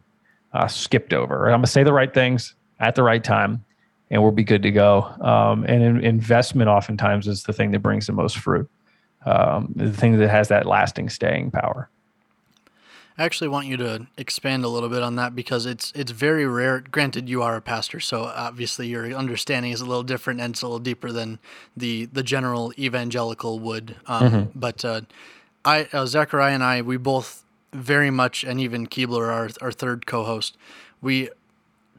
[0.55, 3.63] uh, skipped over i'm going to say the right things at the right time
[4.11, 5.03] and we'll be good to go.
[5.21, 8.69] Um, and in, investment oftentimes is the thing that brings the most fruit,
[9.25, 11.89] um, the thing that has that lasting staying power.
[13.17, 16.45] I actually want you to expand a little bit on that because it's it's very
[16.45, 16.81] rare.
[16.81, 20.61] Granted, you are a pastor, so obviously your understanding is a little different and it's
[20.61, 21.39] a little deeper than
[21.77, 23.95] the the general evangelical would.
[24.05, 25.01] Um, But uh,
[25.63, 27.44] I, uh, Zachariah and I, we both
[27.75, 30.57] very much, and even Keebler, our our third co-host,
[31.01, 31.29] we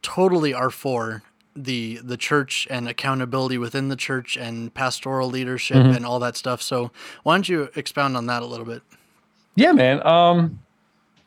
[0.01, 1.23] totally are for
[1.55, 6.61] the the church and accountability within the church and pastoral leadership and all that stuff.
[6.61, 6.91] So
[7.23, 8.83] why don't you expound on that a little bit?
[9.55, 10.05] Yeah, man.
[10.05, 10.59] Um,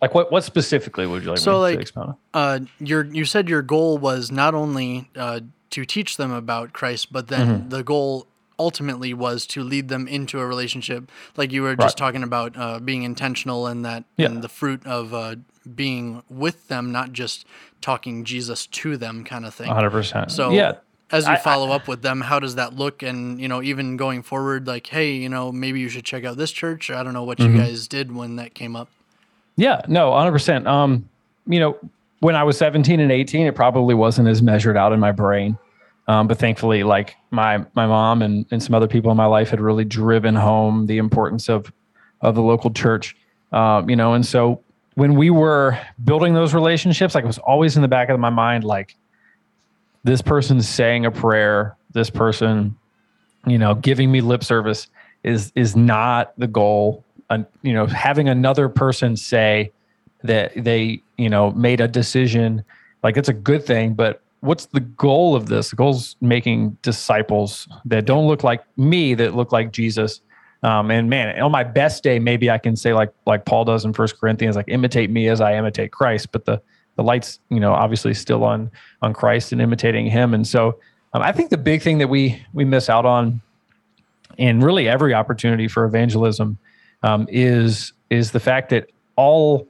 [0.00, 0.30] like what?
[0.30, 2.16] What specifically would you like So, me like, to expound on?
[2.32, 7.12] uh, your you said your goal was not only uh, to teach them about Christ,
[7.12, 7.68] but then Mm-hmm.
[7.70, 8.26] the goal
[8.60, 11.10] ultimately was to lead them into a relationship.
[11.36, 12.06] Like you were just Right.
[12.06, 14.26] talking about uh, being intentional and that Yeah.
[14.26, 15.36] and the fruit of uh,
[15.74, 17.46] being with them, not just
[17.80, 19.68] talking Jesus to them, kind of thing.
[19.70, 20.30] hundred percent.
[20.30, 20.72] So yeah,
[21.10, 23.02] as you I- follow up with them, how does that look?
[23.02, 26.36] And you know, even going forward, like, hey, you know, maybe you should check out
[26.36, 26.90] this church.
[26.90, 27.56] I don't know what Mm-hmm.
[27.56, 28.88] you guys did when that came up.
[29.56, 30.66] Yeah, no, 100%.
[30.66, 31.08] Um,
[31.46, 31.76] you know,
[32.20, 35.58] when I was 17 and 18, it probably wasn't as measured out in my brain.
[36.10, 39.50] Um, but thankfully, like my my mom and, and some other people in my life
[39.50, 41.72] had really driven home the importance of
[42.20, 43.16] of the local church.
[43.52, 44.60] Um, you know, and so
[44.94, 48.28] when we were building those relationships, like it was always in the back of my
[48.28, 48.96] mind, like
[50.02, 52.76] this person's saying a prayer, this person,
[53.46, 54.88] you know, giving me lip service
[55.22, 57.04] is is not the goal.
[57.30, 59.70] And you know, having another person say
[60.24, 62.64] that they, you know, made a decision,
[63.04, 65.70] like it's a good thing, but what's the goal of this?
[65.70, 70.20] The goal is making disciples that don't look like me, that look like Jesus.
[70.62, 73.84] Um, and man, on my best day, maybe I can say like like Paul does
[73.84, 76.32] in First Corinthians, like imitate me as I imitate Christ.
[76.32, 76.60] But the
[76.96, 80.34] the lights, you know, obviously still on on Christ and imitating Him.
[80.34, 80.78] And so,
[81.14, 83.40] um, I think the big thing that we we miss out on,
[84.36, 86.58] in really every opportunity for evangelism,
[87.02, 89.66] um, is is the fact that all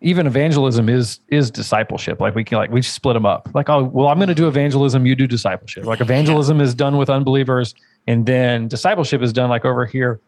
[0.00, 2.20] even evangelism is is discipleship.
[2.20, 3.48] Like we can like we split them up.
[3.54, 5.84] Like oh well i'm going to do evangelism you do discipleship.
[5.84, 7.74] Like evangelism is done with unbelievers
[8.06, 10.20] and then discipleship is done like over here.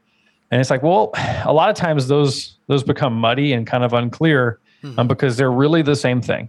[0.51, 1.11] And it's like well
[1.45, 4.99] a lot of times those those become muddy and kind of unclear mm-hmm.
[4.99, 6.49] um, because they're really the same thing.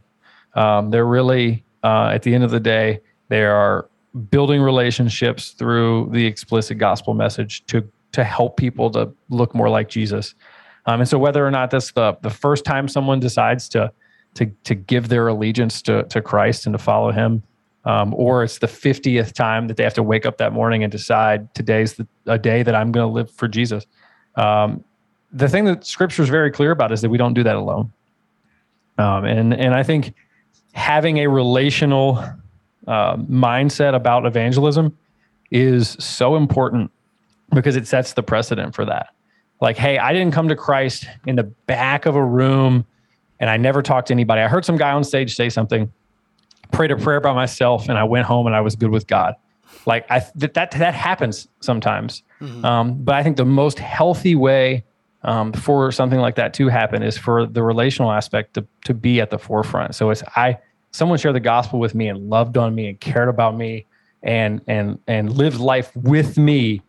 [0.55, 3.89] Um, they're really uh, at the end of the day they are
[4.31, 9.87] building relationships through the explicit gospel message to to help people to look more like
[9.87, 10.33] jesus
[10.85, 13.91] um, and so whether or not that's the the first time someone decides to
[14.35, 17.43] to to give their allegiance to to Christ and to follow Him,
[17.85, 20.91] um, or it's the fiftieth time that they have to wake up that morning and
[20.91, 23.85] decide today's the, a day that I'm going to live for Jesus.
[24.35, 24.83] Um,
[25.31, 27.91] the thing that Scripture is very clear about is that we don't do that alone.
[28.97, 30.13] Um, and and I think
[30.73, 32.23] having a relational
[32.87, 34.97] uh, mindset about evangelism
[35.51, 36.91] is so important
[37.53, 39.09] because it sets the precedent for that
[39.61, 42.85] like, hey, I didn't come to Christ in the back of a room
[43.39, 44.41] and I never talked to anybody.
[44.41, 45.91] I heard some guy on stage say something,
[46.71, 49.35] prayed a prayer by myself, and I went home and I was good with God.
[49.85, 52.23] Like I that that, that happens sometimes.
[52.41, 52.65] Mm-hmm.
[52.65, 54.83] Um, but I think the most healthy way
[55.23, 59.21] um, for something like that to happen is for the relational aspect to to be
[59.21, 59.95] at the forefront.
[59.95, 60.57] So it's I
[60.91, 63.85] someone shared the gospel with me and loved on me and cared about me
[64.21, 66.81] and and and lived life with me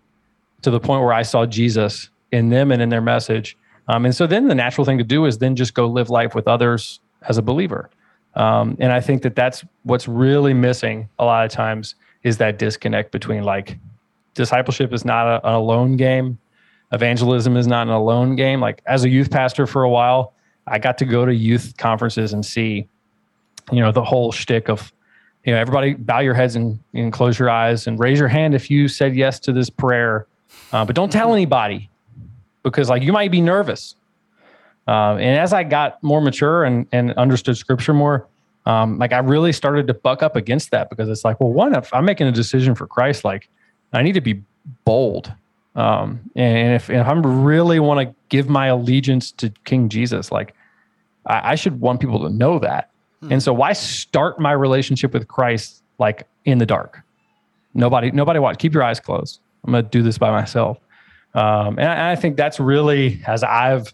[0.63, 3.57] to the point where I saw Jesus in them and in their message.
[3.89, 6.35] Um, and so then the natural thing to do is then just go live life
[6.35, 7.91] with others as a believer.
[8.35, 12.59] Um, and I think that that's what's really missing a lot of times is that
[12.59, 13.79] disconnect between like
[14.35, 16.39] discipleship is not a, an alone game.
[16.93, 18.61] Evangelism is not an alone game.
[18.61, 20.35] Like as a youth pastor for a while,
[20.67, 22.89] I got to go to youth conferences and see,
[23.73, 24.93] you know, the whole shtick of,
[25.45, 28.55] you know, everybody bow your heads and, and close your eyes and raise your hand
[28.55, 30.27] if you said yes to this prayer,
[30.73, 31.37] uh, but don't tell mm-hmm.
[31.37, 31.90] anybody
[32.63, 33.95] because like you might be nervous.
[34.87, 38.27] Um, and as I got more mature and, and understood scripture more,
[38.67, 41.75] um, like I really started to buck up against that because it's like, well, one,
[41.75, 43.49] if I'm making a decision for Christ, like
[43.93, 44.43] I need to be
[44.85, 45.33] bold.
[45.77, 50.55] Um, and if, if I'm really want to give my allegiance to King Jesus, like
[51.27, 52.91] I, I should want people to know that.
[53.21, 53.33] Hmm.
[53.33, 57.03] And so why start my relationship with Christ like in the dark?
[57.75, 58.59] Nobody, nobody watch.
[58.59, 59.41] Keep your eyes closed.
[59.65, 60.79] I'm going to do this by myself.
[61.35, 63.93] Um, and I, I think that's really as I've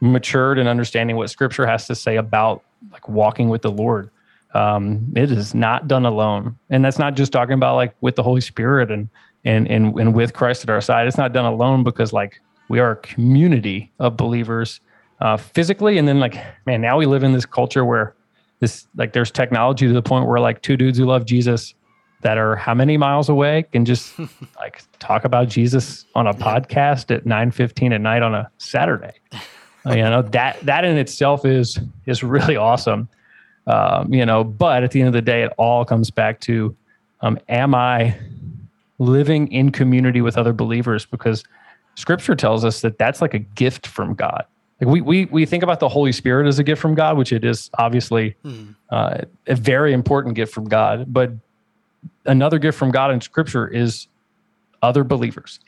[0.00, 4.10] matured in understanding what Scripture has to say about like walking with the Lord.
[4.54, 8.22] Um, it is not done alone, and that's not just talking about like with the
[8.22, 9.08] Holy Spirit and
[9.44, 11.08] and and and with Christ at our side.
[11.08, 14.80] It's not done alone because like we are a community of believers
[15.20, 18.14] uh, physically, and then like man, now we live in this culture where
[18.60, 21.74] this like there's technology to the point where like two dudes who love Jesus
[22.24, 24.18] that are how many miles away can just
[24.56, 29.12] like talk about Jesus on a podcast at 9:15 at night on a Saturday.
[29.86, 33.08] you know that that in itself is is really awesome.
[33.66, 36.76] Um, you know, but at the end of the day, it all comes back to,
[37.22, 38.18] um, am I
[38.98, 41.06] living in community with other believers?
[41.06, 41.44] Because
[41.94, 44.44] Scripture tells us that that's like a gift from God.
[44.80, 47.32] Like we we we think about the Holy Spirit as a gift from God, which
[47.32, 48.72] it is obviously hmm.
[48.90, 51.12] uh, a very important gift from God.
[51.12, 51.32] But
[52.26, 54.08] another gift from God in scripture is
[54.82, 55.60] other believers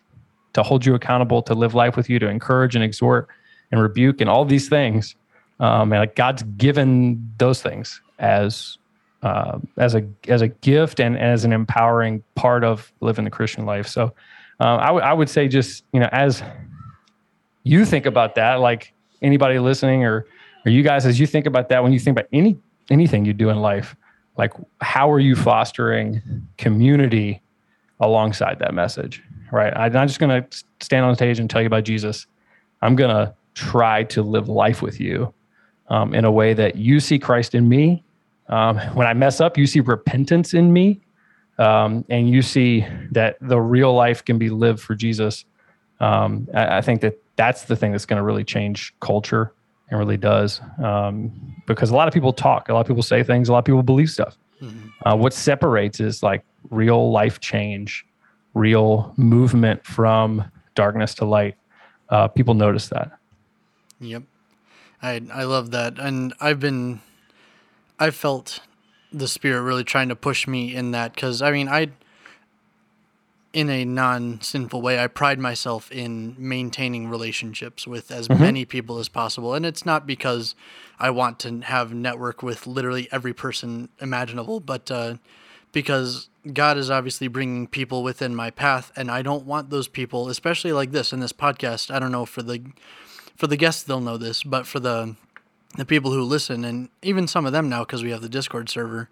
[0.52, 3.28] to hold you accountable, to live life with you, to encourage and exhort
[3.70, 5.14] and rebuke and all these things.
[5.60, 8.78] Um, and like God's given those things as
[9.22, 13.64] uh, as a as a gift and as an empowering part of living the Christian
[13.64, 13.86] life.
[13.88, 14.12] So
[14.60, 16.42] I, w- I would say just you know as
[17.62, 20.26] you think about that, like anybody listening or
[20.64, 22.56] or you guys as you think about that when you think about any
[22.90, 23.96] anything you do in life,
[24.36, 26.20] like how are you fostering
[26.58, 27.42] community
[28.00, 29.22] alongside that message
[29.52, 29.72] right?
[29.76, 32.26] I'm not just going to stand on stage and tell you about jesus.
[32.82, 35.32] I'm going to try to live life with you
[35.88, 38.02] um, in a way that you see christ in me.
[38.48, 41.00] Um, when i mess up you see repentance in me
[41.58, 45.44] um, and you see that the real life can be lived for jesus.
[45.98, 49.54] Um, I, I, think that that's the thing that's going to really change culture
[49.88, 51.30] and really does um,
[51.66, 53.64] because a lot of people talk a lot of people say things a lot of
[53.64, 54.36] people believe stuff.
[54.60, 54.88] Mm-hmm.
[55.06, 58.06] uh, what separates is like real life change
[58.56, 60.42] real movement from
[60.74, 61.56] darkness to light.
[62.08, 63.12] Uh, people notice that.
[64.00, 64.22] Yep.
[65.02, 65.98] I i love that.
[65.98, 67.00] And i've been
[67.98, 68.60] i felt
[69.12, 71.88] the spirit really trying to push me in that because i mean i
[73.56, 78.42] in a non-sinful way i pride myself in maintaining relationships with as mm-hmm.
[78.42, 80.54] many people as possible and it's not because
[81.00, 85.14] i want to have network with literally every person imaginable but uh,
[85.72, 90.28] because god is obviously bringing people within my path and i don't want those people
[90.28, 92.62] especially like this in this podcast i don't know for the
[93.36, 95.16] for the guests they'll know this but for the
[95.78, 98.68] the people who listen and even some of them now because we have the discord
[98.68, 99.08] server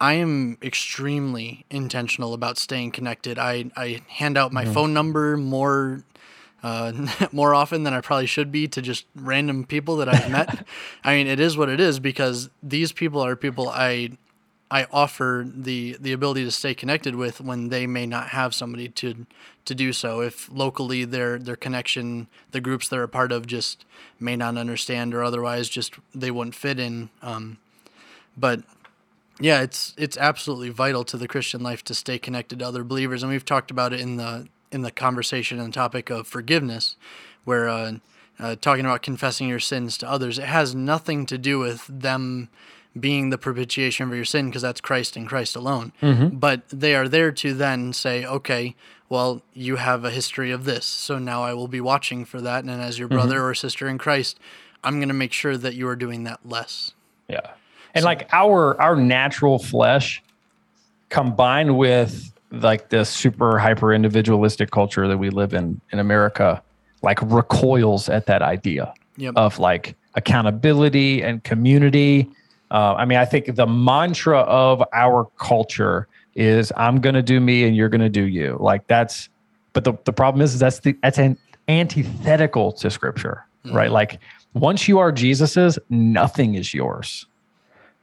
[0.00, 3.38] I am extremely intentional about staying connected.
[3.38, 4.74] I, I hand out my mm.
[4.74, 6.02] phone number more
[6.62, 6.92] uh,
[7.32, 10.66] more often than I probably should be to just random people that I've met.
[11.04, 14.10] I mean, it is what it is because these people are people I
[14.70, 18.88] I offer the the ability to stay connected with when they may not have somebody
[18.88, 19.26] to
[19.66, 20.20] to do so.
[20.20, 23.84] If locally their their connection, the groups they're a part of, just
[24.18, 27.10] may not understand or otherwise just they wouldn't fit in.
[27.22, 27.58] Um,
[28.36, 28.62] but
[29.40, 33.22] yeah, it's it's absolutely vital to the Christian life to stay connected to other believers,
[33.22, 36.96] and we've talked about it in the in the conversation and topic of forgiveness,
[37.44, 37.94] where uh,
[38.38, 42.48] uh, talking about confessing your sins to others, it has nothing to do with them
[42.98, 45.92] being the propitiation for your sin because that's Christ and Christ alone.
[46.00, 46.36] Mm-hmm.
[46.36, 48.76] But they are there to then say, okay,
[49.08, 52.62] well, you have a history of this, so now I will be watching for that,
[52.62, 53.16] and as your mm-hmm.
[53.16, 54.38] brother or sister in Christ,
[54.84, 56.92] I'm going to make sure that you are doing that less.
[57.26, 57.54] Yeah
[57.94, 60.22] and so, like our our natural flesh
[61.08, 66.62] combined with like this super hyper individualistic culture that we live in in America
[67.02, 69.34] like recoils at that idea yep.
[69.36, 72.28] of like accountability and community.
[72.70, 77.38] Uh, I mean, I think the mantra of our culture is I'm going to do
[77.40, 78.56] me and you're going to do you.
[78.58, 79.28] Like that's,
[79.72, 81.36] but the, the problem is, is that's the, that's an
[81.68, 83.76] antithetical to scripture, mm-hmm.
[83.76, 83.90] right?
[83.90, 84.18] Like
[84.54, 87.26] once you are Jesus's, nothing is yours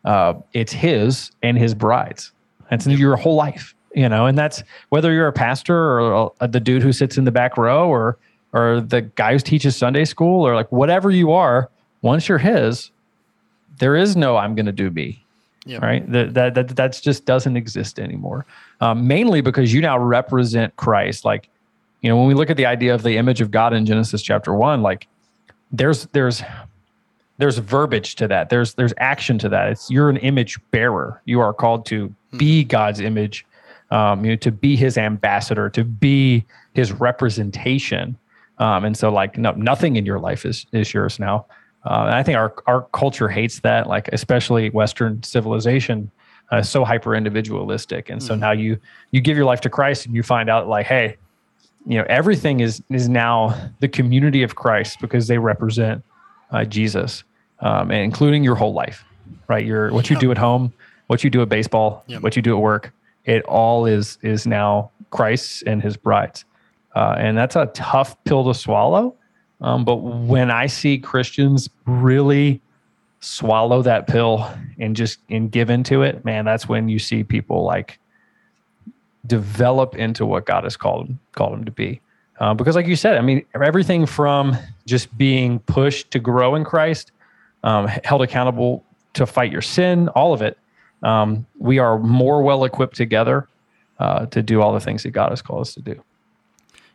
[0.05, 2.31] uh, it's his and his bride's.
[2.71, 6.59] It's your whole life, you know, and that's whether you're a pastor or a, the
[6.59, 8.17] dude who sits in the back row or
[8.53, 11.69] or the guy who teaches Sunday school or like whatever you are.
[12.01, 12.91] Once you're his,
[13.79, 15.23] there is no I'm going to do me.
[15.65, 15.81] Yep.
[15.81, 16.11] Right.
[16.11, 18.45] That, that that that's just doesn't exist anymore.
[18.79, 21.23] Um, mainly because you now represent Christ.
[21.23, 21.49] Like,
[22.01, 24.23] you know, when we look at the idea of the image of God in Genesis
[24.23, 25.07] chapter one, like
[25.71, 26.41] there's there's
[27.41, 28.51] there's verbiage to that.
[28.51, 29.69] There's there's action to that.
[29.69, 31.19] It's you're an image bearer.
[31.25, 32.67] You are called to be hmm.
[32.67, 33.47] God's image,
[33.89, 38.15] um, you know, to be His ambassador, to be His representation.
[38.59, 41.47] Um, and so, like, no, nothing in your life is is yours now.
[41.83, 46.11] Uh, and I think our our culture hates that, like especially Western civilization,
[46.51, 48.11] uh, so hyper individualistic.
[48.11, 48.39] And so mm.
[48.39, 48.77] now you
[49.09, 51.17] you give your life to Christ, and you find out like, hey,
[51.87, 56.03] you know, everything is is now the community of Christ because they represent
[56.51, 57.23] uh, Jesus
[57.61, 59.05] um, and including your whole life,
[59.47, 59.65] right?
[59.65, 60.73] Your what you do at home,
[61.07, 62.93] what you do at baseball, what you do at work.
[63.25, 66.45] It all is is now Christ and His brides,
[66.95, 69.15] uh, and that's a tough pill to swallow.
[69.61, 72.61] Um, but when I see Christians really
[73.19, 77.63] swallow that pill and just and give into it, man, that's when you see people
[77.63, 77.99] like
[79.27, 82.01] develop into what God has called called them to be.
[82.39, 86.63] Uh, because, like you said, I mean, everything from just being pushed to grow in
[86.63, 87.11] Christ
[87.63, 90.57] um, held accountable to fight your sin, all of it.
[91.03, 93.47] Um, we are more well equipped together
[93.99, 96.03] uh, to do all the things that God has called us to do.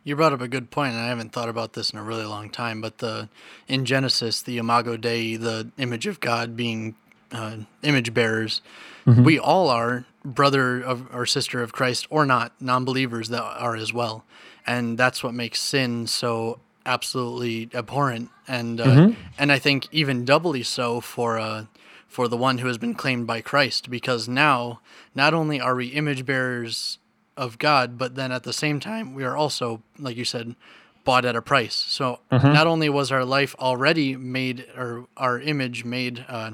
[0.03, 2.23] You brought up a good point, and I haven't thought about this in a really
[2.23, 2.79] long time.
[2.79, 3.27] But the
[3.67, 6.95] in Genesis, the Imago Dei, the image of God, being
[7.31, 8.61] uh, image bearers,
[9.05, 9.23] mm-hmm.
[9.23, 13.91] we all are brother of or sister of Christ, or not non-believers that are as
[13.91, 14.23] well,
[14.65, 19.21] and that's what makes sin so absolutely abhorrent, and uh, mm-hmm.
[19.37, 21.65] and I think even doubly so for uh,
[22.07, 24.79] for the one who has been claimed by Christ, because now
[25.13, 26.97] not only are we image bearers
[27.35, 30.55] of God, but then at the same time we are also, like you said,
[31.03, 31.75] bought at a price.
[31.75, 32.53] So mm-hmm.
[32.53, 36.51] not only was our life already made or our image made uh,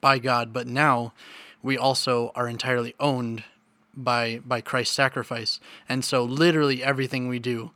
[0.00, 1.12] by God, but now
[1.62, 3.42] we also are entirely owned
[3.94, 5.58] by by Christ's sacrifice.
[5.88, 7.70] And so literally everything we do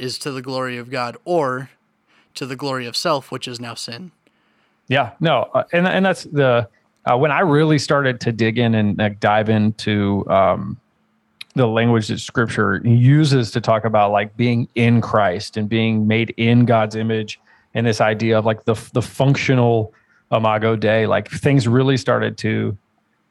[0.00, 1.70] is to the glory of God or
[2.34, 4.12] to the glory of self, which is now sin.
[4.88, 6.68] Yeah, no, uh, and and that's the
[7.04, 10.78] uh, when I really started to dig in and dive into um,
[11.54, 16.34] the language that Scripture uses to talk about like being in Christ and being made
[16.36, 17.38] in God's image,
[17.74, 19.94] and this idea of like the the functional
[20.32, 22.76] Imago Dei, like things really started to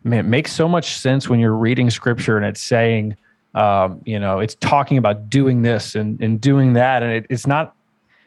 [0.04, 3.16] man, make so much sense when you're reading Scripture and it's saying,
[3.56, 7.48] um, you know, it's talking about doing this and and doing that, and it, it's
[7.48, 7.76] not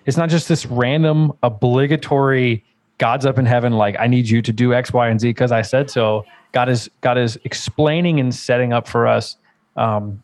[0.07, 2.65] it's not just this random obligatory
[2.99, 5.51] God's up in heaven, like I need you to do X, Y, and Z because
[5.51, 6.25] I said so.
[6.53, 9.37] God is God is explaining and setting up for us
[9.77, 10.23] um,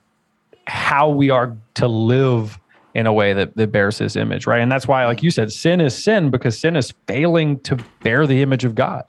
[0.67, 2.59] how we are to live
[2.95, 4.61] in a way that, that bears his image, right?
[4.61, 8.27] And that's why, like you said, sin is sin because sin is failing to bear
[8.27, 9.05] the image of God.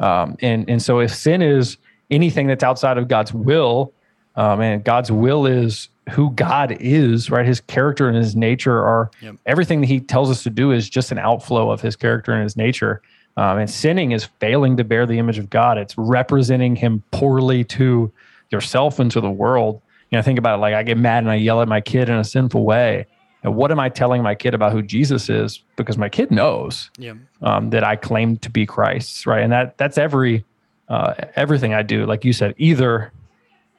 [0.00, 1.78] Um, and and so if sin is
[2.10, 3.92] anything that's outside of God's will,
[4.38, 7.44] um, and God's will is who God is, right?
[7.44, 9.34] His character and his nature are yep.
[9.44, 12.44] everything that he tells us to do is just an outflow of his character and
[12.44, 13.02] his nature.
[13.36, 15.76] Um, and sinning is failing to bear the image of God.
[15.76, 18.12] It's representing him poorly to
[18.50, 19.82] yourself and to the world.
[20.10, 22.08] You know, think about it like I get mad and I yell at my kid
[22.08, 23.06] in a sinful way.
[23.42, 25.62] And what am I telling my kid about who Jesus is?
[25.74, 27.14] Because my kid knows yeah.
[27.42, 29.42] um, that I claim to be Christ, right?
[29.42, 30.44] And that that's every
[30.88, 32.06] uh, everything I do.
[32.06, 33.12] Like you said, either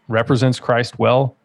[0.09, 1.37] represents Christ well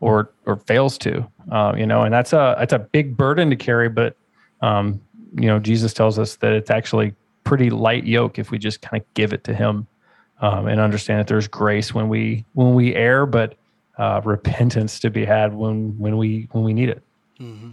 [0.00, 1.26] or or fails to.
[1.50, 3.90] Uh, you know, and that's a that's a big burden to carry.
[3.90, 4.16] But
[4.62, 5.00] um,
[5.34, 7.14] you know, Jesus tells us that it's actually
[7.44, 9.86] pretty light yoke if we just kind of give it to Him
[10.40, 13.56] um, and understand that there's grace when we when we err, but
[13.98, 17.02] uh, repentance to be had when when we when we need it.
[17.40, 17.70] Mm-hmm.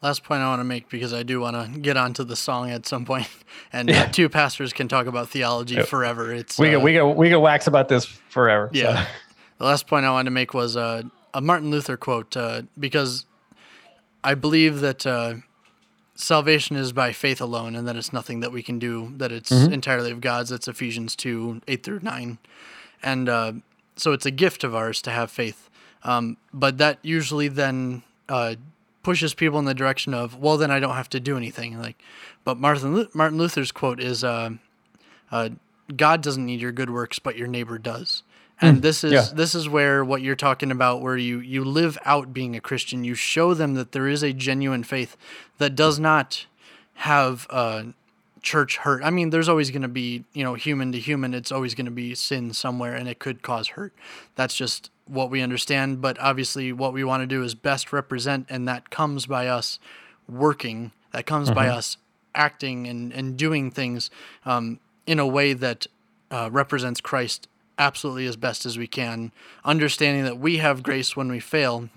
[0.00, 2.70] Last point I want to make because I do want to get onto the song
[2.70, 3.26] at some point,
[3.72, 6.32] and uh, two pastors can talk about theology forever.
[6.32, 8.70] It's we uh, we go we go wax about this forever.
[8.72, 9.04] Yeah.
[9.04, 9.10] So.
[9.58, 11.02] The last point I wanted to make was uh,
[11.32, 13.26] a Martin Luther quote uh, because
[14.22, 15.34] I believe that uh,
[16.14, 19.12] salvation is by faith alone, and that it's nothing that we can do.
[19.16, 19.72] That it's mm-hmm.
[19.72, 20.50] entirely of God's.
[20.50, 22.38] That's Ephesians two eight through nine,
[23.02, 23.52] and uh,
[23.96, 25.70] so it's a gift of ours to have faith.
[26.02, 28.56] Um, but that usually then uh,
[29.02, 31.78] pushes people in the direction of, well, then I don't have to do anything.
[31.78, 32.02] Like,
[32.44, 34.50] but Martin Martin Luther's quote is, uh,
[35.30, 35.50] uh,
[35.96, 38.22] "God doesn't need your good works, but your neighbor does."
[38.60, 39.26] And mm, this is yeah.
[39.34, 43.04] this is where what you're talking about where you you live out being a christian
[43.04, 45.16] you show them that there is a genuine faith
[45.58, 46.46] that does not
[46.94, 47.84] have uh,
[48.42, 51.50] church hurt i mean there's always going to be you know human to human it's
[51.50, 53.92] always going to be sin somewhere and it could cause hurt
[54.34, 58.46] that's just what we understand but obviously what we want to do is best represent
[58.48, 59.78] and that comes by us
[60.28, 61.56] working that comes mm-hmm.
[61.56, 61.96] by us
[62.34, 64.10] acting and, and doing things
[64.44, 65.86] um, in a way that
[66.30, 67.48] uh, represents christ
[67.78, 69.32] absolutely as best as we can,
[69.64, 71.88] understanding that we have grace when we fail,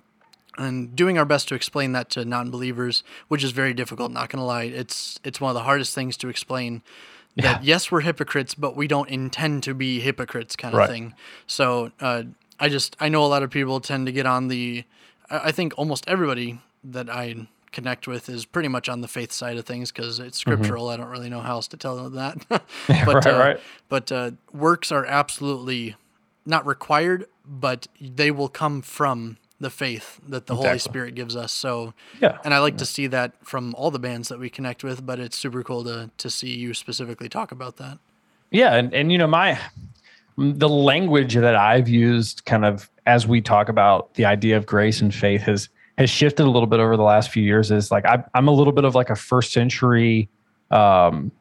[0.57, 4.11] and doing our best to explain that to non-believers, which is very difficult.
[4.11, 6.81] Not gonna lie, it's it's one of the hardest things to explain.
[7.35, 7.73] That yeah.
[7.75, 10.89] yes, we're hypocrites, but we don't intend to be hypocrites, kind of right.
[10.89, 11.13] thing.
[11.45, 12.23] So uh,
[12.59, 14.83] I just I know a lot of people tend to get on the.
[15.29, 17.47] I think almost everybody that I
[17.77, 20.51] connect with is pretty much on the faith side of things because it's mm-hmm.
[20.51, 20.85] scriptural.
[20.85, 20.93] Mm-hmm.
[20.93, 22.43] I don't really know how else to tell them that.
[22.87, 23.59] but right, uh, right.
[23.87, 25.95] but uh, works are absolutely
[26.43, 30.67] not required, but they will come from the faith that the exactly.
[30.67, 31.51] Holy Spirit gives us.
[31.51, 32.79] So yeah, and I like yeah.
[32.79, 35.05] to see that from all the bands that we connect with.
[35.05, 37.99] But it's super cool to to see you specifically talk about that.
[38.49, 39.59] Yeah, and and you know my
[40.35, 44.99] the language that I've used kind of as we talk about the idea of grace
[44.99, 48.05] and faith has has shifted a little bit over the last few years is like
[48.05, 50.29] I, I'm a little bit of like a first century
[50.71, 51.31] um,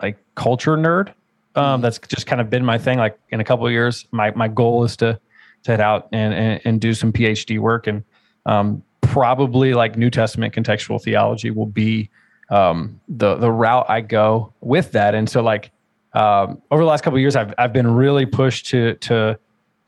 [0.00, 1.12] like culture nerd.
[1.54, 2.98] Um, that's just kind of been my thing.
[2.98, 5.20] Like in a couple of years, my my goal is to
[5.64, 8.02] to head out and and, and do some PhD work and
[8.46, 12.10] um, probably like New Testament contextual theology will be
[12.50, 15.14] um, the the route I go with that.
[15.14, 15.70] And so like
[16.14, 19.38] um, over the last couple of years, I've I've been really pushed to to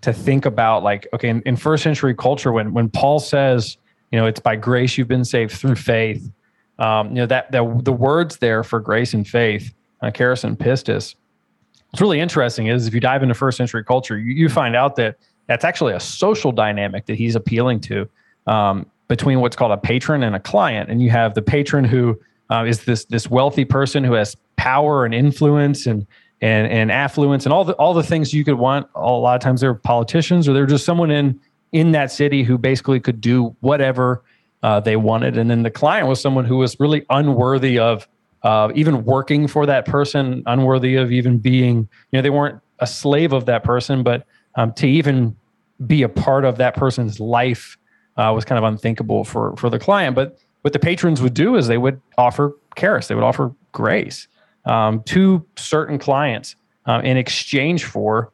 [0.03, 3.79] to think about like okay in, in first century culture when when Paul says
[4.15, 6.31] you know, it's by grace you've been saved through faith.
[6.79, 10.57] Um, you know that the, the words there for grace and faith, uh, charis and
[10.57, 11.17] pistis.
[11.91, 14.95] What's really interesting is if you dive into first century culture, you, you find out
[14.97, 15.17] that
[15.49, 18.09] that's actually a social dynamic that he's appealing to
[18.47, 20.91] um, between what's called a patron and a client.
[20.91, 22.17] And you have the patron who
[22.53, 26.07] uh, is this this wealthy person who has power and influence and
[26.41, 28.87] and and affluence and all the all the things you could want.
[28.95, 31.41] A lot of times they're politicians or they're just someone in
[31.75, 34.23] in that city who basically could do whatever
[34.63, 35.37] uh, they wanted.
[35.37, 38.09] And then the client was someone who was really unworthy of
[38.45, 42.87] uh, even working for that person, unworthy of even being, you know, they weren't a
[42.87, 45.37] slave of that person, but um, to even
[45.85, 47.77] be a part of that person's life
[48.17, 50.15] uh, was kind of unthinkable for for the client.
[50.15, 54.29] But what the patrons would do is they would offer charis, they would offer grace
[54.65, 56.55] um, to certain clients
[56.87, 58.33] uh, in exchange for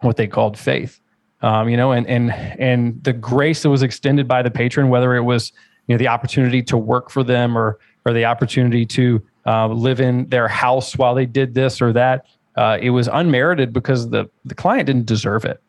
[0.00, 1.01] what they called faith.
[1.42, 5.14] Um, you know, and and and the grace that was extended by the patron, whether
[5.14, 5.52] it was
[5.86, 10.00] you know the opportunity to work for them or or the opportunity to uh, live
[10.00, 12.26] in their house while they did this or that,
[12.56, 15.60] uh, it was unmerited because the the client didn't deserve it.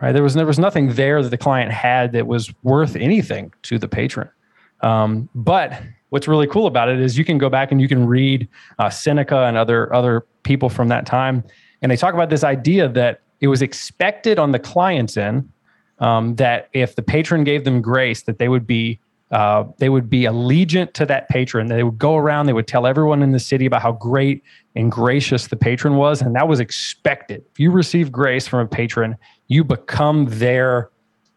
[0.00, 0.12] Right?
[0.12, 3.78] There was there was nothing there that the client had that was worth anything to
[3.78, 4.28] the patron.
[4.82, 8.06] Um, but what's really cool about it is you can go back and you can
[8.06, 8.46] read
[8.78, 11.42] uh, Seneca and other other people from that time,
[11.82, 15.48] and they talk about this idea that it was expected on the client's end
[16.00, 18.98] um, that if the patron gave them grace, that they would be
[19.30, 21.68] uh, they would be allegiant to that patron.
[21.68, 24.42] They would go around, they would tell everyone in the city about how great
[24.74, 27.44] and gracious the patron was, and that was expected.
[27.52, 29.16] If you receive grace from a patron,
[29.46, 30.90] you become their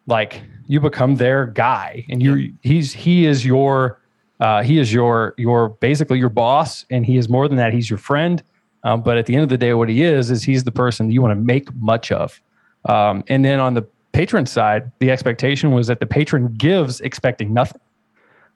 [0.07, 4.01] like you become their guy, and you he's he is your
[4.39, 7.71] uh, he is your your basically your boss, and he is more than that.
[7.71, 8.41] He's your friend.
[8.83, 11.11] Um, but at the end of the day, what he is is he's the person
[11.11, 12.41] you want to make much of.
[12.85, 13.81] Um, and then on the
[14.13, 17.81] patron side, the expectation was that the patron gives expecting nothing.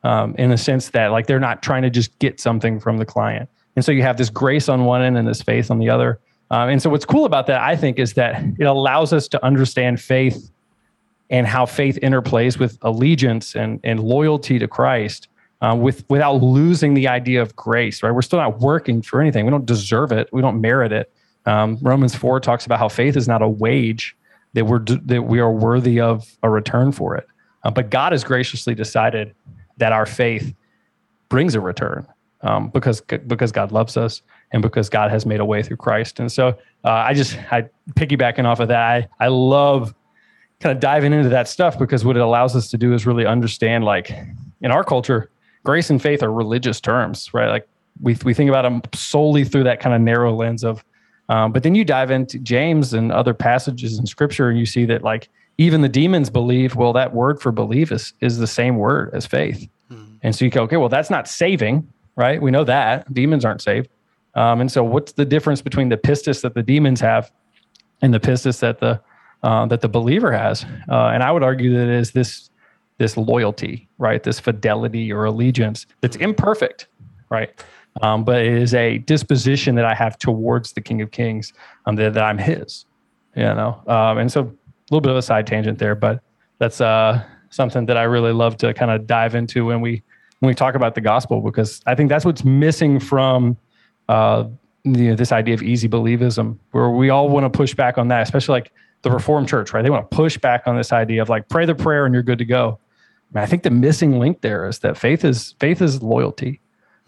[0.05, 3.05] Um, in the sense that like they're not trying to just get something from the
[3.05, 3.49] client.
[3.77, 6.19] And so you have this grace on one end and this faith on the other.
[6.51, 9.43] Um, and so what's cool about that, I think, is that it allows us to
[9.45, 10.51] understand faith
[11.29, 15.29] and how faith interplays with allegiance and, and loyalty to Christ
[15.63, 18.03] uh, with without losing the idea of grace.
[18.03, 18.11] Right?
[18.11, 19.45] We're still not working for anything.
[19.45, 20.27] We don't deserve it.
[20.33, 21.11] We don't merit it.
[21.45, 24.15] Um, Romans four talks about how faith is not a wage
[24.53, 27.25] that we're that we are worthy of a return for it.
[27.63, 29.33] Uh, but God has graciously decided
[29.77, 30.53] that our faith
[31.29, 32.05] brings a return
[32.41, 36.19] um, because because God loves us and because God has made a way through Christ.
[36.19, 36.49] And so
[36.83, 38.81] uh, I just I piggybacking off of that.
[38.81, 39.95] I I love
[40.59, 43.25] kind of diving into that stuff because what it allows us to do is really
[43.25, 44.11] understand like
[44.61, 45.29] in our culture
[45.63, 47.49] grace and faith are religious terms, right?
[47.49, 47.67] Like
[48.01, 50.83] we we think about them solely through that kind of narrow lens of.
[51.29, 54.85] Um, but then you dive into James and other passages in Scripture, and you see
[54.85, 56.75] that like even the demons believe.
[56.75, 60.15] Well, that word for believe is is the same word as faith, mm-hmm.
[60.21, 62.41] and so you go, okay, well, that's not saving, right?
[62.41, 63.89] We know that demons aren't saved.
[64.35, 67.31] Um, and so, what's the difference between the pistis that the demons have
[68.01, 68.99] and the pistis that the
[69.43, 70.65] uh, that the believer has?
[70.89, 72.49] Uh, and I would argue that it is this
[73.03, 74.23] this loyalty, right?
[74.23, 76.87] This fidelity or allegiance that's imperfect,
[77.29, 77.51] right?
[78.01, 81.51] Um, but it is a disposition that I have towards the King of Kings,
[81.85, 82.85] um, that, that I'm His,
[83.35, 83.81] you know.
[83.87, 86.23] Um, and so a little bit of a side tangent there, but
[86.59, 90.01] that's uh, something that I really love to kind of dive into when we
[90.39, 93.57] when we talk about the gospel, because I think that's what's missing from
[94.09, 94.45] uh,
[94.83, 98.09] you know, this idea of easy believism, where we all want to push back on
[98.09, 98.71] that, especially like
[99.03, 99.81] the Reformed Church, right?
[99.81, 102.23] They want to push back on this idea of like pray the prayer and you're
[102.23, 102.79] good to go.
[103.35, 106.61] I think the missing link there is that faith is faith is loyalty,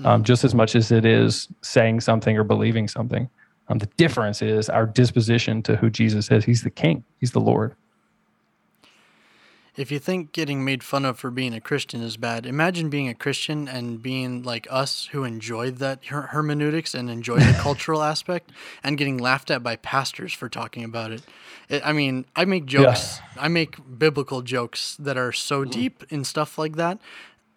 [0.03, 3.30] um, just as much as it is saying something or believing something.
[3.67, 6.45] Um, the difference is our disposition to who Jesus is.
[6.45, 7.03] He's the King.
[7.19, 7.76] He's the Lord.
[9.78, 13.09] If you think getting made fun of for being a Christian is bad, imagine being
[13.09, 18.01] a Christian and being like us who enjoyed that her- hermeneutics and enjoyed the cultural
[18.01, 18.51] aspect
[18.84, 21.23] and getting laughed at by pastors for talking about it.
[21.67, 23.43] it I mean, I make jokes, yeah.
[23.43, 25.71] I make biblical jokes that are so mm.
[25.71, 26.99] deep in stuff like that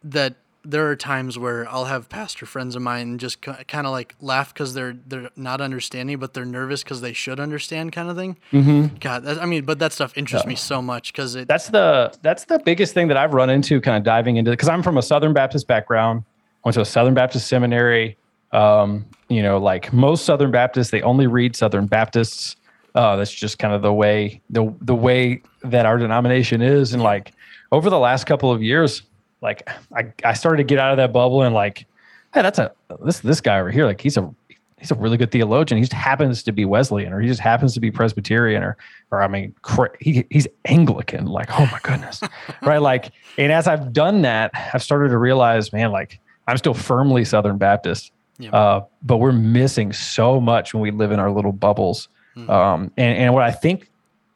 [0.03, 0.37] that
[0.69, 4.53] there are times where I'll have pastor friends of mine just kind of like laugh
[4.53, 8.37] because they're they're not understanding, but they're nervous because they should understand, kind of thing.
[8.53, 8.97] Mm-hmm.
[9.01, 10.51] God, I mean, but that stuff interests yeah.
[10.51, 11.49] me so much because it.
[11.49, 14.69] That's the that's the biggest thing that I've run into, kind of diving into because
[14.69, 16.23] I'm from a Southern Baptist background.
[16.65, 18.19] Went to a Southern Baptist seminary.
[18.53, 22.57] Um, you know, like most Southern Baptists, they only read Southern Baptists.
[22.95, 27.03] Uh, that's just kind of the way the the way that our denomination is, and
[27.03, 27.33] like
[27.73, 29.03] over the last couple of years
[29.41, 31.87] like I, I started to get out of that bubble and like,
[32.35, 32.73] hey, that's a
[33.05, 34.35] this this guy over here, like he's a
[34.79, 35.79] he's a really good theologian.
[35.79, 38.77] He just happens to be Wesleyan, or he just happens to be Presbyterian, or
[39.11, 39.55] or I mean,
[40.01, 41.27] he, he's Anglican.
[41.27, 42.23] Like, oh my goodness,
[42.63, 42.83] right?
[42.83, 47.25] Like, and as I've done that, I've started to realize, man, like I'm still firmly
[47.25, 48.13] Southern Baptist,
[48.53, 52.09] uh, but we're missing so much when we live in our little bubbles.
[52.37, 52.51] Mm-hmm.
[52.51, 53.91] Um, and and what I think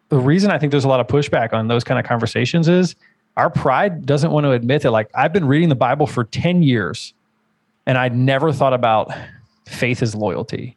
[0.09, 2.97] the reason I think there's a lot of pushback on those kind of conversations is
[3.37, 6.63] our pride doesn't want to admit that like I've been reading the Bible for 10
[6.63, 7.15] years
[7.87, 9.13] and I never thought about
[9.67, 10.77] faith as loyalty.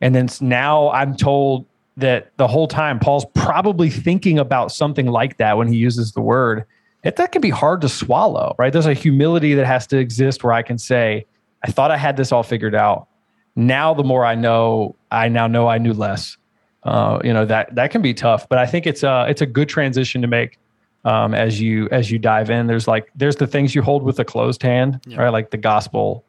[0.00, 1.66] And then now I'm told
[1.96, 6.20] that the whole time Paul's probably thinking about something like that when he uses the
[6.20, 6.64] word.
[7.02, 8.72] It, that can be hard to swallow, right?
[8.72, 11.26] There's a humility that has to exist where I can say,
[11.64, 13.08] I thought I had this all figured out.
[13.56, 16.36] Now, the more I know, I now know I knew less.
[16.84, 19.46] Uh, you know that that can be tough, but I think it's a it's a
[19.46, 20.58] good transition to make
[21.04, 22.66] um, as you as you dive in.
[22.66, 25.22] There's like there's the things you hold with a closed hand, yeah.
[25.22, 25.32] right?
[25.32, 26.24] Like the gospel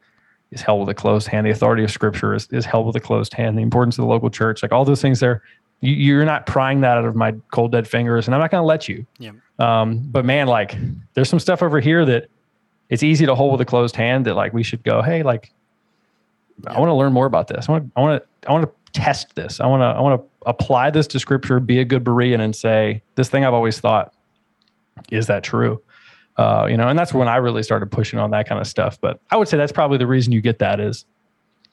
[0.50, 1.46] is held with a closed hand.
[1.46, 3.56] The authority of Scripture is, is held with a closed hand.
[3.56, 5.42] The importance of the local church, like all those things, there
[5.80, 8.60] You, you're not prying that out of my cold dead fingers, and I'm not going
[8.60, 9.06] to let you.
[9.18, 9.32] Yeah.
[9.58, 10.76] Um, but man, like,
[11.14, 12.28] there's some stuff over here that
[12.88, 14.26] it's easy to hold with a closed hand.
[14.26, 15.52] That like we should go, hey, like,
[16.66, 17.68] I want to learn more about this.
[17.68, 19.60] I want I want to, I want to test this.
[19.60, 22.54] I want to, I want to apply this to Scripture, be a good Berean, and
[22.54, 24.12] say this thing I've always thought
[25.10, 25.82] is that true.
[26.36, 28.98] Uh, you know, and that's when I really started pushing on that kind of stuff.
[29.00, 31.04] But I would say that's probably the reason you get that is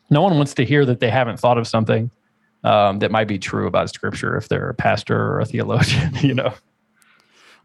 [0.10, 2.12] no one wants to hear that they haven't thought of something
[2.64, 6.34] um, that might be true about scripture if they're a pastor or a theologian, you
[6.34, 6.54] know.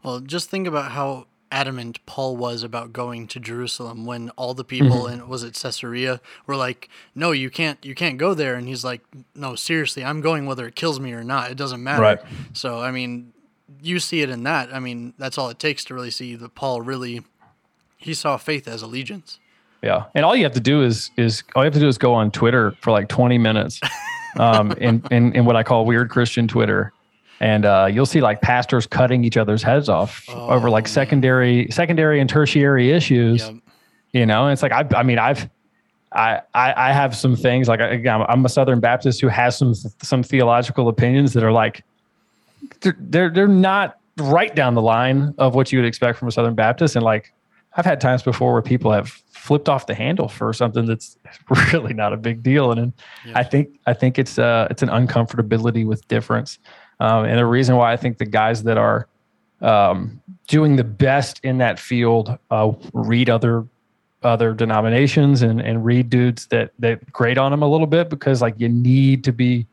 [0.03, 4.63] Well, just think about how adamant Paul was about going to Jerusalem when all the
[4.63, 5.21] people Mm-hmm.
[5.21, 8.83] in was it Caesarea were like, "No, you can't you can't go there." And he's
[8.83, 9.01] like,
[9.35, 11.51] "No, seriously, I'm going whether it kills me or not.
[11.51, 12.19] It doesn't matter." Right.
[12.53, 13.32] So, I mean,
[13.81, 14.73] you see it in that.
[14.73, 17.21] I mean, that's all it takes to really see that Paul really
[17.97, 19.39] he saw faith as allegiance.
[19.81, 21.97] Yeah, and all you have to do is is all you have to do is
[21.97, 23.81] go on Twitter for like 20 minutes,
[24.37, 26.93] um, in, in in what I call weird Christian Twitter,
[27.39, 32.21] and uh, you'll see like pastors cutting each other's heads off over like secondary secondary
[32.21, 33.41] and tertiary issues.
[33.41, 33.55] Yep.
[34.13, 35.49] You know, and it's like I I mean I've
[36.13, 39.73] I, I I have some things like again I'm a Southern Baptist who has some
[39.73, 41.83] some theological opinions that are like
[42.81, 46.31] they're they're, they're not right down the line of what you would expect from a
[46.31, 46.95] Southern Baptist.
[46.95, 47.33] And like
[47.75, 51.17] I've had times before where people have flipped off the handle for something that's
[51.73, 52.93] really not a big deal, and, and
[53.25, 53.39] Yeah.
[53.39, 56.59] I think I think it's uh it's an uncomfortability with difference,
[56.99, 59.07] um, and the reason why I think the guys that are
[59.61, 63.65] um, doing the best in that field uh, read other
[64.21, 68.41] other denominations and and read dudes that that grade on them a little bit because
[68.41, 69.67] like you need to be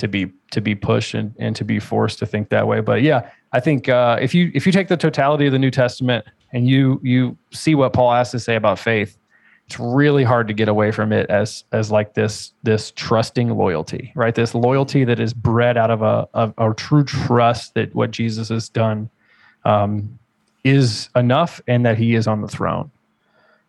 [0.00, 2.80] to be to be pushed and, and to be forced to think that way.
[2.80, 5.70] But yeah, I think uh, if you if you take the totality of the New
[5.70, 9.16] Testament and you you see what Paul has to say about faith,
[9.66, 14.12] it's really hard to get away from it as as like this this trusting loyalty,
[14.16, 14.34] right?
[14.34, 18.48] This loyalty that is bred out of a of a true trust that what Jesus
[18.48, 19.10] has done
[19.64, 20.18] um,
[20.64, 22.90] is enough and that He is on the throne.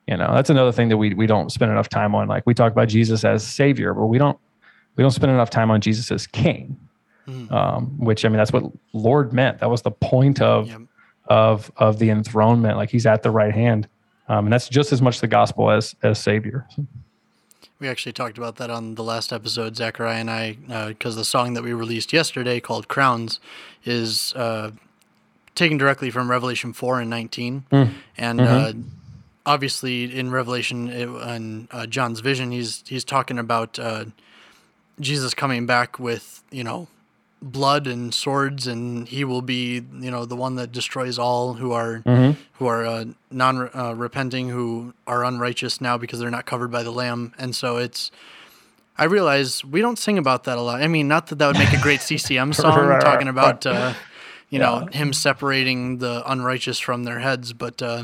[0.07, 2.27] You know, that's another thing that we we don't spend enough time on.
[2.27, 4.39] Like we talk about Jesus as Savior, but we don't
[5.01, 6.77] we don't spend enough time on Jesus as King.
[7.27, 7.51] Mm.
[7.51, 9.59] Um, which I mean, that's what Lord meant.
[9.59, 10.81] That was the point of Yep.
[11.25, 12.77] of of the enthronement.
[12.77, 13.87] Like He's at the right hand,
[14.27, 16.67] um, and that's just as much the gospel as as Savior.
[17.79, 20.57] We actually talked about that on the last episode, Zachariah and I,
[20.89, 23.39] because the song that we released yesterday called Crowns
[23.85, 24.69] is uh,
[25.55, 27.63] taken directly from Revelation 4 and 19.
[28.17, 28.73] And uh,
[29.47, 34.05] obviously, in Revelation, it, in uh, John's vision, he's, he's talking about uh,
[35.01, 36.87] Jesus coming back with, you know,
[37.41, 41.71] blood and swords and he will be you know the one that destroys all who
[41.71, 42.03] are
[42.53, 46.83] who are uh, non uh, repenting who are unrighteous now because they're not covered by
[46.83, 47.33] the lamb.
[47.37, 48.11] And so it's
[48.97, 50.81] i realize we don't sing about that a lot.
[50.81, 53.93] I mean not that that would make a great ccm song talking about uh,
[54.49, 58.03] you know him separating the unrighteous from their heads but uh,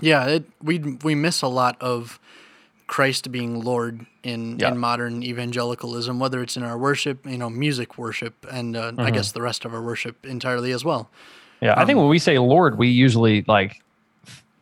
[0.00, 2.20] yeah it, we we miss a lot of
[2.92, 4.68] Christ being Lord in, Yeah.
[4.68, 9.10] in modern evangelicalism, whether it's in our worship, you know, music worship, and uh, I
[9.10, 11.08] guess the rest of our worship entirely as well.
[11.62, 13.82] Yeah, I think when we say Lord, we usually like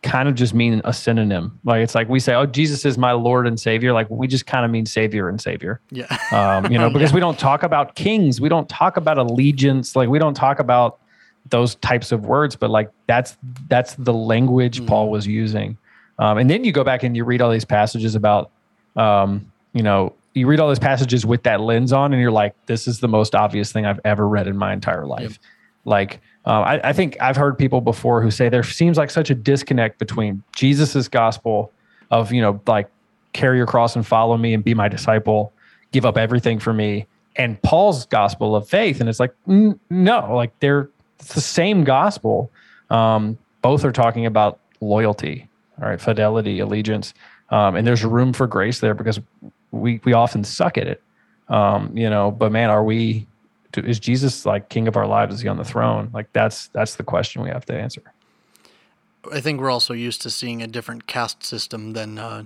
[0.04, 1.58] kind of just mean a synonym.
[1.64, 4.46] Like it's like we say, "Oh, Jesus is my Lord and Savior." Like we just
[4.46, 5.80] kind of mean Savior and Savior.
[5.90, 6.06] Yeah.
[6.30, 10.08] Um, you know, because we don't talk about kings, we don't talk about allegiance, like
[10.08, 11.00] we don't talk about
[11.48, 12.54] those types of words.
[12.54, 13.36] But like that's
[13.68, 15.76] that's the language Paul was using.
[16.20, 18.50] Um, and then you go back and you read all these passages about,
[18.94, 22.54] um, you know, you read all these passages with that lens on, and you're like,
[22.66, 25.40] this is the most obvious thing I've ever read in my entire life.
[25.84, 29.30] Like, uh, I, I think I've heard people before who say there seems like such
[29.30, 31.72] a disconnect between Jesus's gospel
[32.10, 32.88] of, you know, like
[33.32, 35.52] carry your cross and follow me and be my disciple,
[35.90, 37.06] give up everything for me,
[37.36, 39.00] and Paul's gospel of faith.
[39.00, 42.50] And it's like, mm, no, like they're it's the same gospel.
[42.88, 45.48] Um, both are talking about loyalty,
[45.80, 47.14] all right, fidelity, allegiance.
[47.50, 49.20] Um, and there's room for grace there because
[49.70, 51.02] we we often suck at it.
[51.48, 53.26] Um, you know, but man, are we
[53.76, 55.36] is Jesus like king of our lives?
[55.36, 56.10] Is he on the throne?
[56.12, 58.02] Like that's that's the question we have to answer.
[59.32, 62.44] I think we're also used to seeing a different caste system than uh,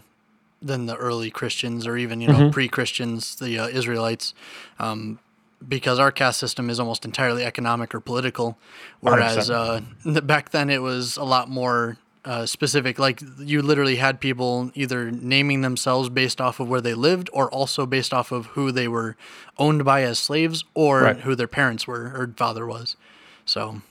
[0.60, 4.34] than the early Christians or even you know pre-Christians, the uh, Israelites,
[4.78, 5.18] um,
[5.66, 8.58] because our caste system is almost entirely economic or political,
[9.00, 11.98] whereas uh, back then it was a lot more.
[12.24, 16.94] Uh, specific, like you literally had people either naming themselves based off of where they
[16.94, 19.14] lived, or also based off of who they were
[19.58, 21.16] owned by as slaves, or Right.
[21.20, 22.96] who their parents were or father was.
[23.44, 23.82] So,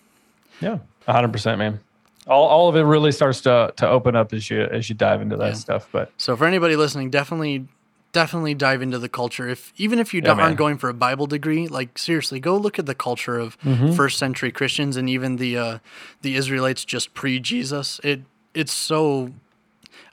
[0.61, 1.79] Yeah, hundred percent, man.
[2.25, 5.21] All, all of it really starts to to open up as you as you dive
[5.21, 5.53] into that Yeah.
[5.53, 5.87] stuff.
[5.91, 7.67] But So for anybody listening, definitely
[8.13, 9.49] definitely dive into the culture.
[9.49, 12.55] If even if you Yeah, don't, aren't going for a Bible degree, like seriously, go
[12.55, 13.91] look at the culture of Mm-hmm.
[13.91, 15.79] first century Christians and even the uh,
[16.21, 17.99] the Israelites just pre Jesus.
[18.03, 18.21] It
[18.53, 19.31] it's so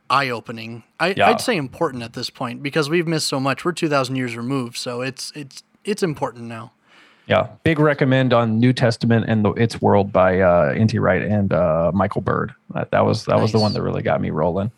[0.09, 0.83] eye opening.
[0.99, 1.29] I, Yeah.
[1.29, 3.65] I'd say important at this point because we've missed so much.
[3.65, 6.73] We're two thousand years removed, so it's it's it's important now.
[7.27, 10.99] Yeah, big recommend on New Testament and the, its world by uh, N.T.
[10.99, 12.53] Wright and uh, Michael Bird.
[12.75, 14.73] That, that was that was the one that really got me rolling.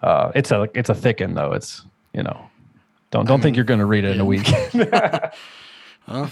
[0.00, 1.52] Uh, it's a it's a thick one though.
[1.54, 2.47] It's you know,
[3.10, 4.46] don't don't think you're going to read it in a week.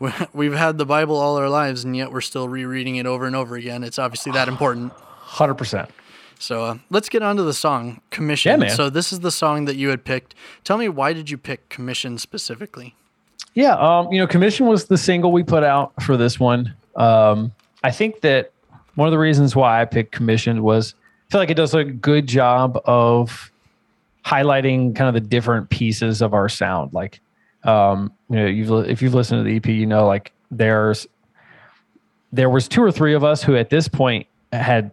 [0.00, 3.26] We- We've had the Bible all our lives, and yet we're still rereading it over
[3.26, 3.82] and over again.
[3.82, 4.92] It's obviously that important.
[4.92, 5.90] Hundred percent.
[6.38, 8.70] So uh, let's get on to the song "Commission." Yeah, man.
[8.76, 10.36] So this is the song that you had picked.
[10.62, 12.94] Tell me why did you pick "Commission" specifically?
[13.54, 16.74] Yeah, um, you know, Commission was the single we put out for this one.
[16.94, 17.50] Um,
[17.82, 18.52] I think that
[18.94, 20.94] one of the reasons why I picked Commission was
[21.28, 23.50] I feel like it does a good job of
[24.28, 26.92] highlighting kind of the different pieces of our sound.
[26.92, 27.20] Like,
[27.64, 31.06] um, you know, you've if you've listened to the EP, you know, like there's
[32.32, 34.90] there was two or three of us who at this point had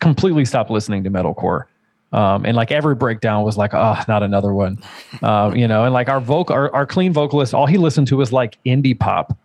[0.00, 1.64] completely stopped listening to metalcore.
[2.10, 4.78] Um, and like every breakdown was like, oh, not another one,
[5.22, 5.84] uh, you know.
[5.84, 8.98] And like our vocal, our, our clean vocalist, all he listened to was like indie
[8.98, 9.36] pop,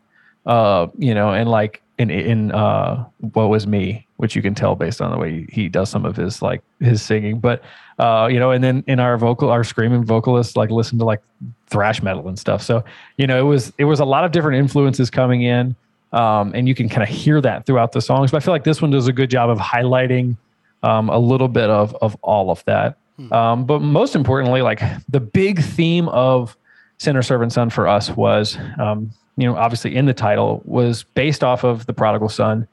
[0.45, 4.73] uh, you know, and like in in uh, what was me, which you can tell
[4.73, 7.39] based on the way he does some of his like his singing.
[7.39, 7.61] But
[7.99, 11.21] uh, you know, and then in our vocal, our screaming vocalist like listen to like
[11.67, 12.61] thrash metal and stuff.
[12.61, 12.85] So
[13.17, 15.75] you know, it was it was a lot of different influences coming in,
[16.13, 18.31] um, and you can kind of hear that throughout the songs.
[18.31, 20.37] But I feel like this one does a good job of highlighting
[20.83, 22.95] um, a little bit of of all of that.
[23.33, 26.55] Um, but most importantly, like the big theme of
[26.97, 31.43] Sinner Servant, Son for us was, um, you know, obviously in the title was based
[31.43, 32.69] off of the prodigal son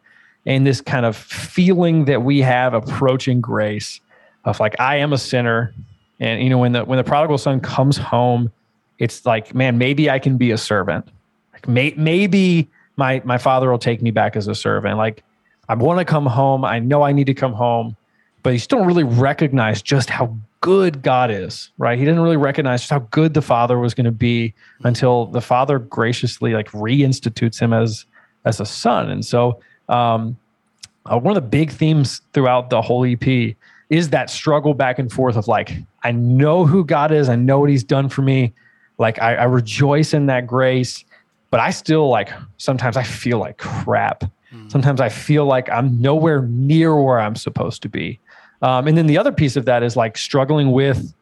[0.46, 4.00] and this kind of feeling that we have approaching grace
[4.44, 5.74] of like, I am a sinner.
[6.18, 8.50] And, you know, when the, when the prodigal son comes home,
[8.98, 11.08] it's like, man, maybe I can be a servant.
[11.52, 14.96] Like may, maybe my, my father will take me back as a servant.
[14.96, 15.22] Like
[15.68, 16.64] I want to come home.
[16.64, 17.96] I know I need to come home,
[18.42, 21.98] but you still don't really recognize just how good God is, right?
[21.98, 25.40] He didn't really recognize just how good the Father was going to be until the
[25.40, 28.04] Father graciously like reinstitutes him as
[28.44, 29.10] as a son.
[29.10, 29.60] And so,
[29.90, 30.38] um,
[31.06, 33.54] uh, one of the big themes throughout the whole EP
[33.88, 35.72] is that struggle back and forth of like,
[36.04, 38.52] I know who God is, I know what He's done for me,
[38.98, 41.04] like I, I rejoice in that grace,
[41.50, 44.24] but I still like sometimes I feel like crap.
[44.68, 48.18] Sometimes I feel like I'm nowhere near where I'm supposed to be.
[48.62, 51.14] Um, and then the other piece of that is like struggling with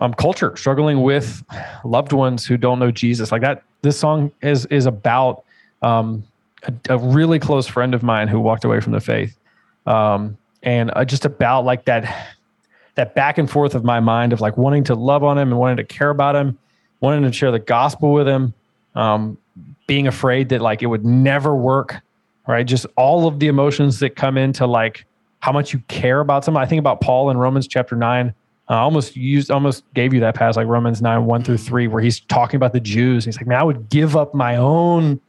[0.00, 1.42] um, culture, struggling with
[1.84, 3.32] loved ones who don't know Jesus.
[3.32, 5.44] Like that, this song is is about
[5.82, 6.24] um,
[6.68, 9.38] a, a really close friend of mine who walked away from the faith,
[9.86, 12.34] um, and uh, just about like that
[12.94, 15.58] that back and forth of my mind of like wanting to love on him and
[15.58, 16.58] wanting to care about him,
[17.00, 18.52] wanting to share the gospel with him,
[18.94, 19.38] um,
[19.86, 22.00] being afraid that like it would never work,
[22.46, 22.66] right?
[22.66, 25.06] Just all of the emotions that come into like
[25.40, 26.62] how much you care about someone.
[26.62, 28.34] I think about Paul in Romans chapter nine.
[28.66, 32.02] I almost used, almost gave you that pass like Romans nine one through three, where
[32.02, 33.24] he's talking about the Jews.
[33.24, 35.20] He's like, man, I would give up my own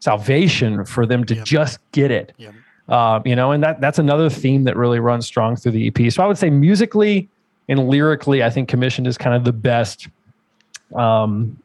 [0.00, 1.44] salvation for them to Yep.
[1.44, 2.32] just get it.
[2.38, 2.54] Yep.
[2.88, 6.10] Uh, you know, and that that's another theme that really runs strong through the EP.
[6.12, 7.28] So I would say musically
[7.68, 10.08] and lyrically, I think commissioned is kind of the best,
[10.94, 11.58] um,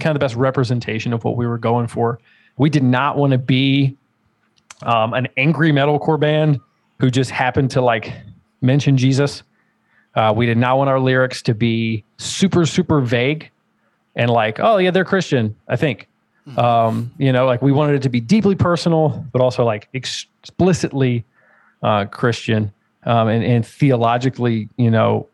[0.00, 2.18] kind of the best representation of what we were going for.
[2.56, 3.96] We did not want to be
[4.82, 6.58] um, an angry metalcore band
[6.98, 8.12] who just happened to like
[8.60, 9.42] mention Jesus.
[10.16, 13.50] Uh, we did not want our lyrics to be super super vague
[14.16, 15.54] and like, oh yeah, they're Christian.
[15.68, 16.08] I think.
[16.58, 21.24] Um, you know, like we wanted it to be deeply personal, but also like explicitly
[21.82, 22.72] uh, Christian
[23.04, 25.26] um, and, and theologically, you know,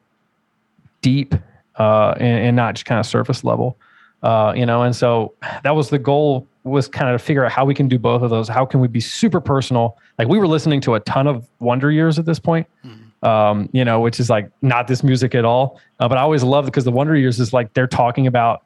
[1.02, 1.34] deep
[1.78, 3.76] uh, and, and not just kind of surface level.
[4.22, 5.32] Uh, you know, and so
[5.62, 8.22] that was the goal was kind of to figure out how we can do both
[8.22, 8.48] of those.
[8.48, 9.96] How can we be super personal?
[10.18, 12.66] Like we were listening to a ton of Wonder Years at this point,
[13.22, 15.80] um, you know, which is like not this music at all.
[15.98, 18.62] Uh, but I always love because the Wonder Years is like they're talking about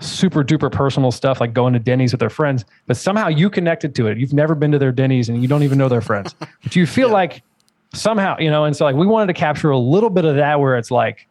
[0.00, 3.94] super duper personal stuff like going to Denny's with their friends, but somehow you connected
[3.96, 4.18] to it.
[4.18, 6.86] You've never been to their Denny's and you don't even know their friends, but you
[6.86, 7.42] feel like
[7.92, 10.60] somehow, you know, and so like we wanted to capture a little bit of that
[10.60, 11.28] where it's like,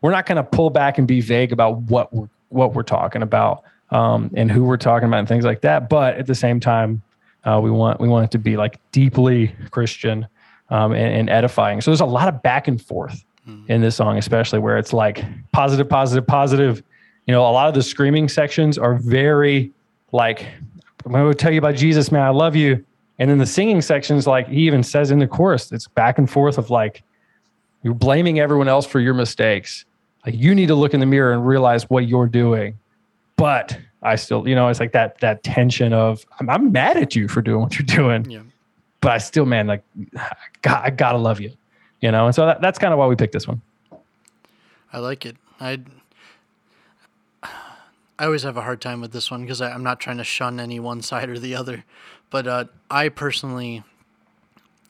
[0.00, 3.22] we're not going to pull back and be vague about what we're, what we're talking
[3.22, 5.88] about um, and who we're talking about and things like that.
[5.88, 7.02] But at the same time,
[7.44, 10.26] uh, we want we want it to be like deeply Christian
[10.70, 11.80] um, and, and edifying.
[11.80, 13.24] So there's a lot of back and forth
[13.68, 16.82] in this song, especially where it's like positive, positive, positive.
[17.26, 19.72] You know, a lot of the screaming sections are very
[20.12, 20.46] like,
[21.04, 22.22] I'm going to tell you about Jesus, man.
[22.22, 22.84] I love you.
[23.18, 26.28] And then the singing sections, like he even says in the chorus, it's back and
[26.30, 27.02] forth of like,
[27.82, 29.84] you're blaming everyone else for your mistakes.
[30.24, 32.78] like you need to look in the mirror and realize what you're doing.
[33.36, 37.14] But I still, you know, it's like that that tension of I'm, I'm mad at
[37.16, 38.42] you for doing what you're doing, Yeah.
[39.00, 39.82] but I still, man, like
[40.62, 41.52] God, I gotta love you,
[42.00, 42.26] you know.
[42.26, 43.60] And so that, that's kind of why we picked this one.
[44.92, 45.36] I like it.
[45.60, 45.80] I
[48.18, 50.58] I always have a hard time with this one because I'm not trying to shun
[50.58, 51.84] any one side or the other,
[52.30, 53.84] but uh, I personally,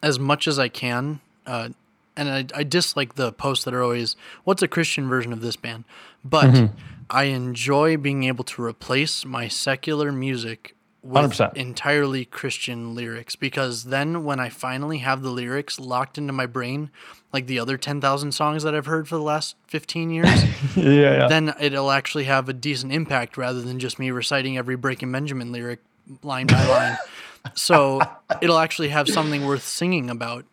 [0.01, 1.69] as much as I can, uh,
[2.15, 4.15] and I, I dislike the posts that are always,
[4.45, 5.83] "What's a Christian version of this band?"
[6.23, 6.71] But
[7.09, 11.55] I enjoy being able to replace my secular music with 100%.
[11.55, 16.89] entirely Christian lyrics because then when I finally have the lyrics locked into my brain,
[17.31, 20.27] like the other 10,000 songs that I've heard for the last 15 years,
[20.75, 21.27] yeah, yeah.
[21.27, 25.51] then it'll actually have a decent impact rather than just me reciting every Breaking Benjamin
[25.51, 25.79] lyric
[26.23, 26.97] line by line.
[27.53, 28.01] so
[28.41, 30.45] it'll actually have something worth singing about.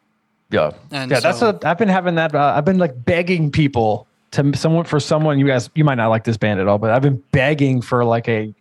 [0.51, 1.21] Yeah, And yeah.
[1.21, 2.15] That's so- what I've been having.
[2.17, 5.39] That uh, I've been like begging people to someone for someone.
[5.39, 8.05] You guys, you might not like this band at all, but I've been begging for
[8.05, 8.55] like a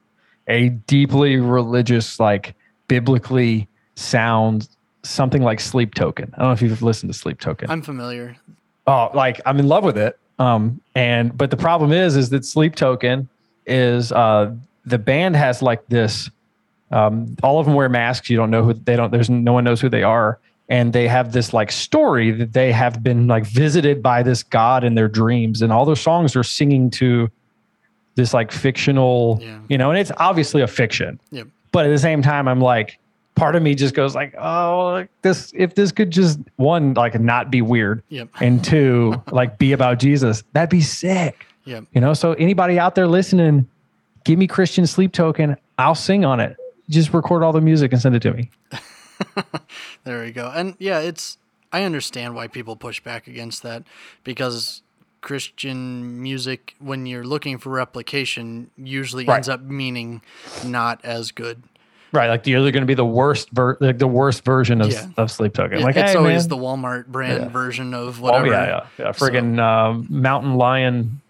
[0.47, 2.55] a deeply religious, like
[2.87, 4.67] biblically sound
[5.03, 6.33] something like Sleep Token.
[6.35, 7.69] I don't know if you've listened to Sleep Token.
[7.69, 8.35] I'm familiar.
[8.87, 10.17] oh, like I'm in love with it.
[10.39, 13.29] Um, and but the problem is, is that Sleep Token
[13.65, 14.53] is uh
[14.85, 16.29] the band has like this.
[16.91, 18.29] Um, all of them wear masks.
[18.29, 19.11] You don't know who they don't.
[19.11, 20.39] There's no one knows who they are,
[20.69, 24.83] and they have this like story that they have been like visited by this god
[24.83, 27.29] in their dreams, and all their songs are singing to
[28.15, 29.59] this like fictional, Yeah.
[29.69, 31.19] you know, and it's obviously a fiction.
[31.31, 31.47] Yep.
[31.71, 32.99] But at the same time, I'm like,
[33.35, 37.19] part of me just goes like, oh, like this if this could just one like
[37.19, 38.29] not be weird, Yep.
[38.41, 41.45] and two like be about Jesus, that'd be sick.
[41.65, 41.85] Yep.
[41.93, 43.67] You know, so anybody out there listening,
[44.25, 45.57] give me Christian Sleep Token.
[45.79, 46.55] I'll sing on it.
[46.89, 48.51] Just record all the music and send it to me.
[50.03, 50.51] There we go.
[50.53, 51.37] And yeah, it's
[51.71, 53.83] I understand why people push back against that
[54.23, 54.82] because
[55.23, 59.37] Christian music when you're looking for replication usually Right.
[59.37, 60.21] ends up meaning
[60.65, 61.63] not as good.
[62.11, 65.07] Right, like you're going to be the worst, ver- like the worst version of, Yeah.
[65.17, 65.81] of Sleep Token.
[65.81, 66.49] Like it's hey, always man.
[66.49, 67.47] the Walmart brand Yeah.
[67.49, 68.45] version of whatever.
[68.45, 69.11] oh yeah, yeah, yeah.
[69.13, 71.21] Friggin' um, Mountain Lion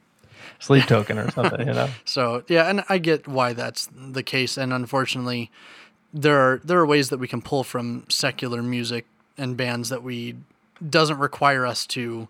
[0.60, 1.66] Sleep Token or something.
[1.68, 5.50] You know, So yeah, and I get why that's the case, and unfortunately,
[6.14, 9.06] there are there are ways that we can pull from secular music
[9.38, 10.36] and bands that we
[10.90, 12.28] doesn't require us to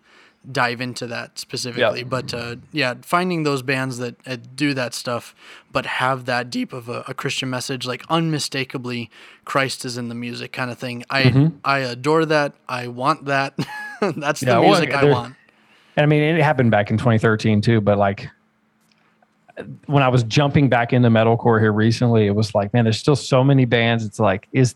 [0.50, 2.02] dive into that specifically.
[2.04, 5.34] But uh, yeah, finding those bands that uh, do that stuff,
[5.72, 9.10] but have that deep of a, a Christian message, like unmistakably
[9.44, 11.04] Christ is in the music, kind of thing.
[11.10, 11.56] I Mm-hmm.
[11.64, 12.54] I adore that.
[12.68, 13.54] I want that.
[14.16, 15.34] that's the Yeah, well, music I want.
[15.96, 17.80] and I mean it happened back in 2013 too.
[17.80, 18.28] But like
[19.86, 23.14] when I was jumping back into metalcore here recently, it was like, man, there's still
[23.16, 24.04] so many bands.
[24.04, 24.74] It's like, is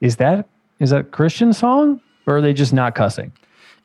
[0.00, 0.46] is that
[0.78, 3.32] is that a Christian song or are they just not cussing?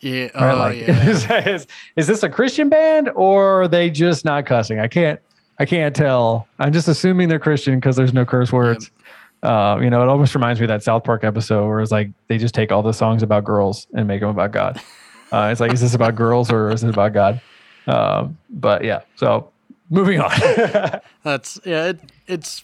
[0.01, 0.29] Yeah.
[0.33, 0.53] right?
[0.53, 1.05] Oh like, yeah.
[1.09, 4.79] is, is, is this a Christian band or are they just not cussing?
[4.79, 5.19] I can't,
[5.59, 6.47] I can't tell.
[6.59, 8.91] I'm just assuming they're Christian because there's no curse words.
[9.43, 12.09] Uh, you know, it almost reminds me of that South Park episode where it's like
[12.27, 14.81] they just take all the songs about girls and make them about God.
[15.31, 17.41] Uh, it's like, is this about girls or is it about God?
[17.87, 19.51] Um, but yeah, so
[19.89, 20.31] moving on.
[21.23, 21.89] That's yeah.
[21.89, 22.63] It, it's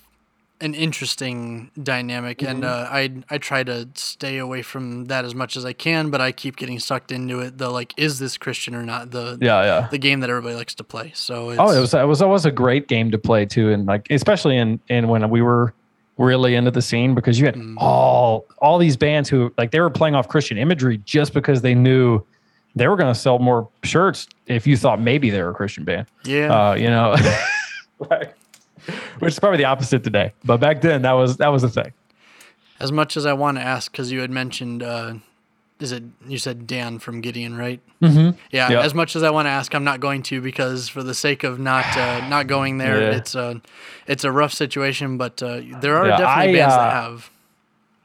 [0.60, 5.55] an interesting dynamic, and uh, I I try to stay away from that as much
[5.55, 7.58] as I can, but I keep getting sucked into it.
[7.58, 9.12] The like, is this Christian or not?
[9.12, 9.88] The yeah, yeah.
[9.91, 11.12] the game that everybody likes to play.
[11.16, 13.86] So it's, Oh, it was it was always a great game to play too, and
[13.86, 15.74] like especially in in when we were
[16.18, 19.89] really into the scene because you had all all these bands who like they were
[19.91, 22.24] playing off Christian imagery just because they knew
[22.76, 25.84] they were going to sell more shirts if you thought maybe they were a Christian
[25.84, 26.08] band.
[26.26, 26.70] yeah.
[26.70, 27.16] Uh, you know,
[28.12, 28.36] Like,
[29.20, 31.94] which is probably the opposite today, but back then that was that was the thing.
[32.80, 35.16] as much as I want to ask, because you had mentioned, uh,
[35.80, 37.80] is it you said Dan from Gideon, right?
[38.02, 38.38] Mm-hmm.
[38.52, 38.70] Yeah.
[38.72, 38.84] Yep.
[38.84, 41.44] As much as I want to ask, I'm not going to because for the sake
[41.44, 43.18] of not uh, not going there, Yeah.
[43.18, 43.62] it's a
[44.08, 45.18] it's a rough situation.
[45.18, 47.30] But uh, there are Yeah, definitely I, bands uh, that have.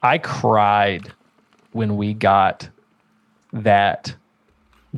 [0.02, 1.12] I cried
[1.72, 2.68] when we got
[3.52, 4.14] that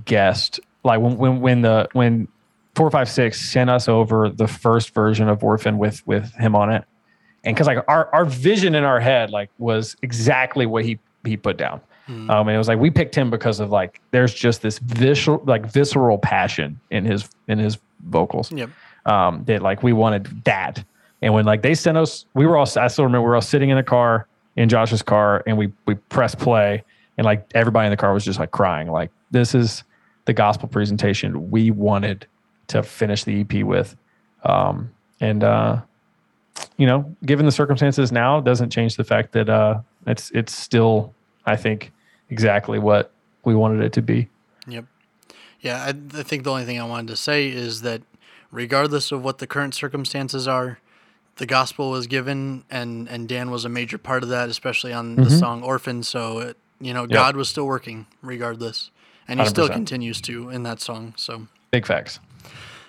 [0.04, 0.60] guest.
[0.82, 2.28] Like when when when the when
[2.74, 6.70] four five six sent us over the first version of Orphan with with him on
[6.72, 6.84] it,
[7.44, 11.36] and because like our our vision in our head like was exactly what he he
[11.36, 11.80] put down.
[12.06, 15.42] Um, and it was like we picked him because of like there's just this visceral
[15.46, 18.68] like visceral passion in his in his vocals Yep.
[19.06, 20.84] um, that like we wanted that.
[21.22, 23.40] And when like they sent us, we were all I still remember we were all
[23.40, 26.84] sitting in a car in Josh's car, and we we pressed play,
[27.16, 29.82] and like everybody in the car was just like crying, like this is
[30.26, 32.26] the gospel presentation we wanted
[32.68, 33.96] to finish the EP with,
[34.44, 34.90] um,
[35.20, 35.80] and uh,
[36.76, 41.14] you know, given the circumstances now, doesn't change the fact that uh, it's it's still
[41.46, 41.92] I think
[42.30, 43.12] exactly what
[43.44, 44.28] we wanted it to be.
[44.66, 44.86] Yep.
[45.60, 48.02] Yeah, I, I think the only thing I wanted to say is that
[48.50, 50.78] regardless of what the current circumstances are,
[51.36, 55.16] the gospel was given, and and Dan was a major part of that, especially on
[55.16, 58.90] the song "Orphan." So it, you know, God was still working regardless,
[59.26, 59.72] and He still 100%.
[59.72, 61.14] continues to in that song.
[61.16, 61.48] So.
[61.70, 62.20] Big facts.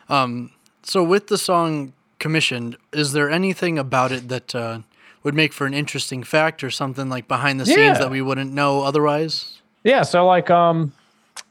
[0.07, 4.79] So with the song commissioned, is there anything about it that uh,
[5.23, 7.93] would make for an interesting fact or something like behind the scenes Yeah.
[7.99, 9.61] that we wouldn't know otherwise?
[9.83, 10.91] Yeah, so like um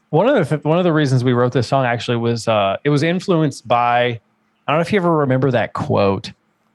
[0.09, 2.89] one of the one of the reasons we wrote this song actually was uh it
[2.89, 4.19] was influenced by
[4.67, 6.31] I don't know if you ever remember that quote.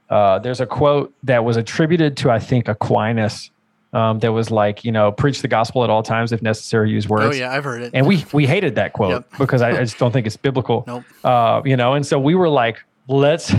[0.09, 3.49] Uh there's a quote that was attributed to I think Aquinas
[3.93, 7.07] um that was like, you know, preach the gospel at all times if necessary use
[7.09, 7.35] words.
[7.35, 7.91] Oh yeah, I've heard it.
[7.93, 9.37] And we we hated that quote Yep.
[9.37, 10.83] because I, I just don't think it's biblical.
[10.87, 11.03] Nope.
[11.23, 13.53] Uh, you know, and so we were like, let's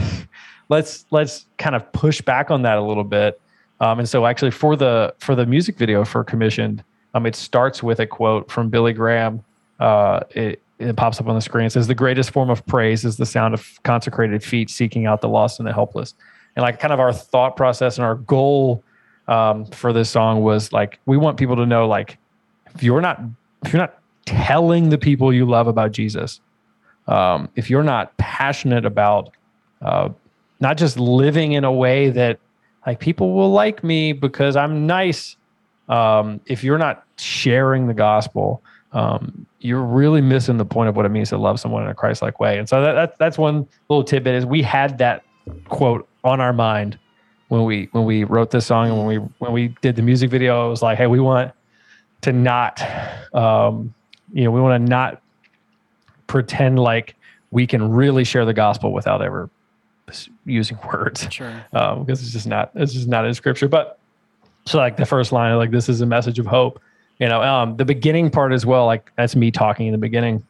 [0.68, 3.40] let's let's kind of push back on that a little bit.
[3.80, 6.82] Um, and so actually for the for the music video for commissioned,
[7.14, 9.44] um, it starts with a quote from Billy Graham.
[9.80, 11.66] Uh, it, it pops up on the screen.
[11.66, 15.20] It says, "The greatest form of praise is the sound of consecrated feet seeking out
[15.20, 16.14] the lost and the helpless."
[16.56, 18.82] And like, kind of our thought process and our goal
[19.32, 22.18] um, for this song was like, we want people to know, like,
[22.74, 23.20] if you're not
[23.64, 26.40] if you're not telling the people you love about Jesus,
[27.06, 29.30] um, if you're not passionate about
[29.80, 30.08] uh,
[30.60, 32.38] not just living in a way that
[32.86, 35.36] like people will like me because I'm nice,
[35.88, 38.62] um, if you're not sharing the gospel,
[38.92, 41.94] um, you're really missing the point of what it means to love someone in a
[41.94, 42.58] Christ-like way.
[42.58, 45.22] And so that, that that's one little tidbit is we had that
[45.68, 46.98] quote on our mind
[47.52, 50.30] when we when we wrote this song and when we when we did the music
[50.30, 50.66] video.
[50.66, 51.52] It was like, hey, we want
[52.22, 52.80] to not,
[53.34, 53.92] um,
[54.32, 55.20] you know, we want to not
[56.28, 57.14] pretend like
[57.50, 59.50] we can really share the gospel without ever
[60.46, 61.52] using words Sure.
[61.74, 63.68] um, because it's just not it's just not in scripture.
[63.68, 63.98] But
[64.64, 66.80] so like the first line, like this is a message of hope.
[67.18, 68.86] You know, um, the beginning part as well.
[68.86, 70.42] Like that's me talking in the beginning.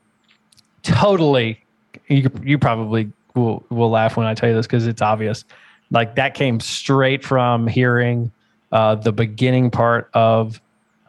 [0.85, 1.65] Totally,
[2.07, 5.45] you you probably will will laugh when I tell you this because it's obvious.
[5.93, 8.33] Like that came straight from hearing
[8.73, 10.61] uh, the beginning part of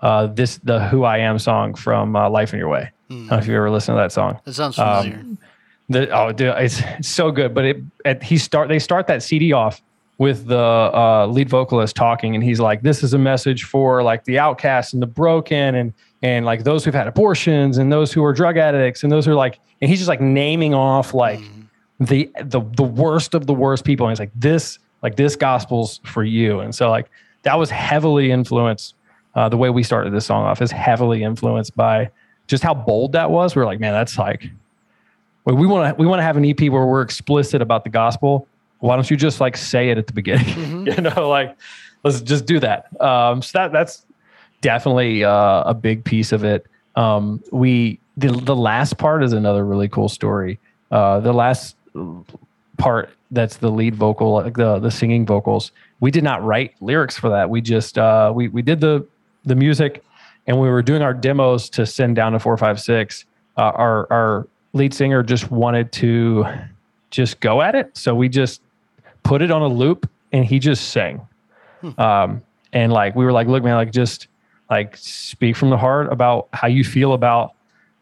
[0.01, 2.91] uh, this the Who I Am song from uh, Life in Your Way.
[3.09, 4.39] I don't know if you ever listened to that song.
[4.45, 5.25] It sounds Um, familiar.
[5.89, 7.53] The, oh, dude, it's, it's so good.
[7.53, 9.81] But it, at, he start they start that CD off
[10.17, 14.23] with the uh, lead vocalist talking, and he's like, "This is a message for like
[14.25, 18.23] the outcasts and the broken, and and like those who've had abortions, and those who
[18.23, 21.39] are drug addicts, and those who are like." And he's just like naming off like
[21.99, 24.07] the the the worst of the worst people.
[24.07, 27.09] And he's like, "This like this gospel's for you." And so like
[27.43, 28.95] that was heavily influenced.
[29.35, 32.09] Uh, the way we started this song off is heavily influenced by
[32.47, 33.55] just how bold that was.
[33.55, 34.49] We were like, man, that's like
[35.45, 38.47] we want to we want to have an EP where we're explicit about the gospel.
[38.79, 40.87] Why don't you just like say it at the beginning?
[40.87, 41.57] you know, like
[42.03, 43.01] let's just do that.
[43.01, 44.05] Um, so that that's
[44.61, 46.65] definitely uh, a big piece of it.
[46.95, 50.59] Um, we the the last part is another really cool story.
[50.91, 51.75] Uh, the last
[52.77, 55.71] part that's the lead vocal, like the the singing vocals.
[55.99, 57.49] We did not write lyrics for that.
[57.49, 59.05] We just uh, we we did the
[59.45, 60.03] the music,
[60.47, 63.25] and we were doing our demos to send down to four five six.
[63.57, 66.45] Uh, our our lead singer just wanted to
[67.09, 68.61] just go at it, so we just
[69.23, 71.21] put it on a loop, and he just sang.
[71.97, 72.41] Um,
[72.71, 74.27] and like we were like, look, man, like just
[74.69, 77.53] like speak from the heart about how you feel about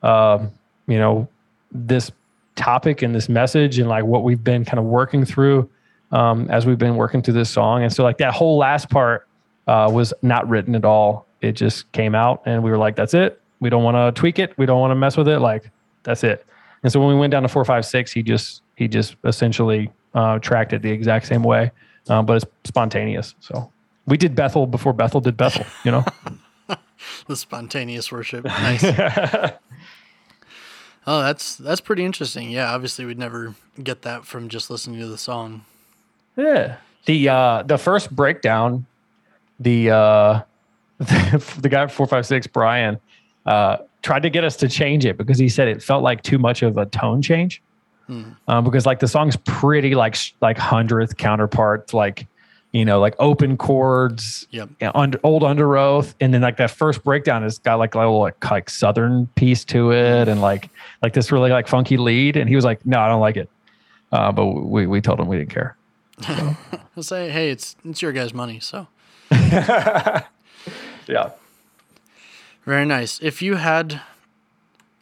[0.04, 0.52] um,
[0.88, 1.28] you know
[1.72, 2.12] this
[2.56, 5.70] topic and this message and like what we've been kind of working through
[6.12, 7.84] um, as we've been working through this song.
[7.84, 9.28] And so like that whole last part
[9.68, 11.28] uh, was not written at all.
[11.42, 13.42] It just came out and we were like, that's it.
[13.60, 14.58] We don't want to tweak it.
[14.58, 15.40] We don't want to mess with it.
[15.40, 15.70] Like
[16.04, 16.46] that's it.
[16.84, 19.92] And so when we went down to four, five, six, he just, he just essentially
[20.14, 21.72] uh, tracked it the exact same way,
[22.10, 23.36] um, but it's spontaneous.
[23.40, 23.72] So
[24.08, 26.06] we did Bethel before Bethel did Bethel, you know?
[27.28, 28.46] the spontaneous worship.
[28.46, 28.84] Nice.
[31.08, 32.50] oh, that's that's pretty interesting.
[32.50, 35.66] Yeah, obviously we'd never get that from just listening to the song.
[36.36, 36.78] Yeah.
[37.06, 38.86] The uh the first breakdown,
[39.60, 40.42] the uh
[41.00, 43.00] the, guy four five six, Brian,
[43.46, 46.38] uh tried to get us to change it because he said it felt like too
[46.38, 47.62] much of a tone change.
[48.48, 52.28] Um, because like the song's pretty like like hundredth counterpart, like
[52.72, 54.70] you know, like open chords, Yep.
[54.80, 58.20] yeah, under, old Underoath, and then like that first breakdown has got like a little
[58.20, 60.70] like, like southern piece to it, and like
[61.04, 62.38] like this really like funky lead.
[62.38, 63.50] And he was like, "No, I don't like it,"
[64.12, 65.76] uh, but we we told him we didn't care.
[66.96, 68.88] I'll say, hey, it's it's your guys' money, so
[69.32, 70.24] Yeah.
[72.66, 73.20] very nice.
[73.22, 74.02] If you had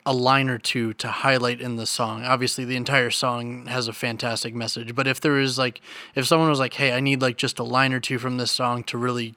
[0.05, 3.93] a line or two to highlight in the song, obviously the entire song has a
[3.93, 4.95] fantastic message.
[4.95, 5.81] But if there is like,
[6.15, 8.51] if someone was like, hey, I need like just a line or two from this
[8.51, 9.35] song to really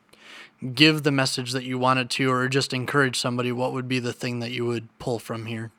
[0.74, 4.12] give the message that you wanted to, or just encourage somebody, what would be the
[4.12, 5.72] thing that you would pull from here?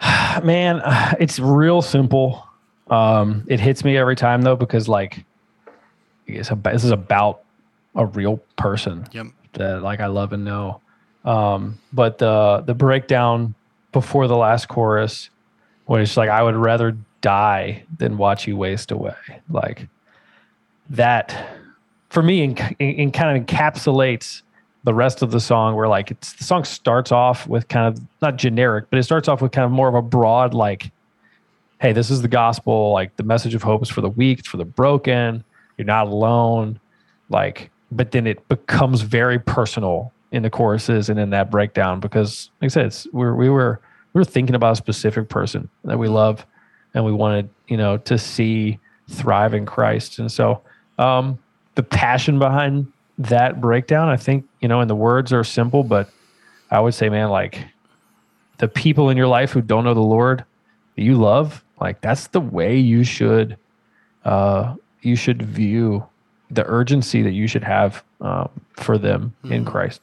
[0.42, 0.82] Man,
[1.20, 2.44] it's real simple.
[2.90, 5.24] Um, it hits me every time though because like
[6.26, 7.42] it's about, this is about
[7.94, 9.26] a real person Yep.
[9.54, 10.80] that like I love and know.
[11.28, 13.54] Um, but the the breakdown
[13.92, 15.28] before the last chorus,
[15.84, 19.14] when it's like I would rather die than watch you waste away.
[19.50, 19.88] Like
[20.88, 21.48] that
[22.08, 24.40] for me, in, in, in kind of encapsulates
[24.84, 25.76] the rest of the song.
[25.76, 29.28] Where like it's the song starts off with kind of not generic, but it starts
[29.28, 30.90] off with kind of more of a broad like,
[31.78, 32.92] "Hey, this is the gospel.
[32.92, 35.44] Like the message of hope is for the weak, it's for the broken.
[35.76, 36.80] You're not alone."
[37.28, 42.50] Like, but then it becomes very personal in the choruses and in that breakdown because,
[42.60, 43.80] like I said, it's, we're, we were
[44.12, 46.44] we were thinking about a specific person that we love
[46.94, 50.62] and we wanted you know to see thrive in Christ, and so
[50.98, 51.38] um,
[51.74, 56.10] the passion behind that breakdown, I think you know, and the words are simple, but
[56.70, 57.64] I would say, man, like
[58.58, 60.44] the people in your life who don't know the Lord
[60.96, 63.56] that you love, like that's the way you should
[64.24, 66.06] uh, you should view
[66.50, 70.02] the urgency that you should have um, for them in Christ.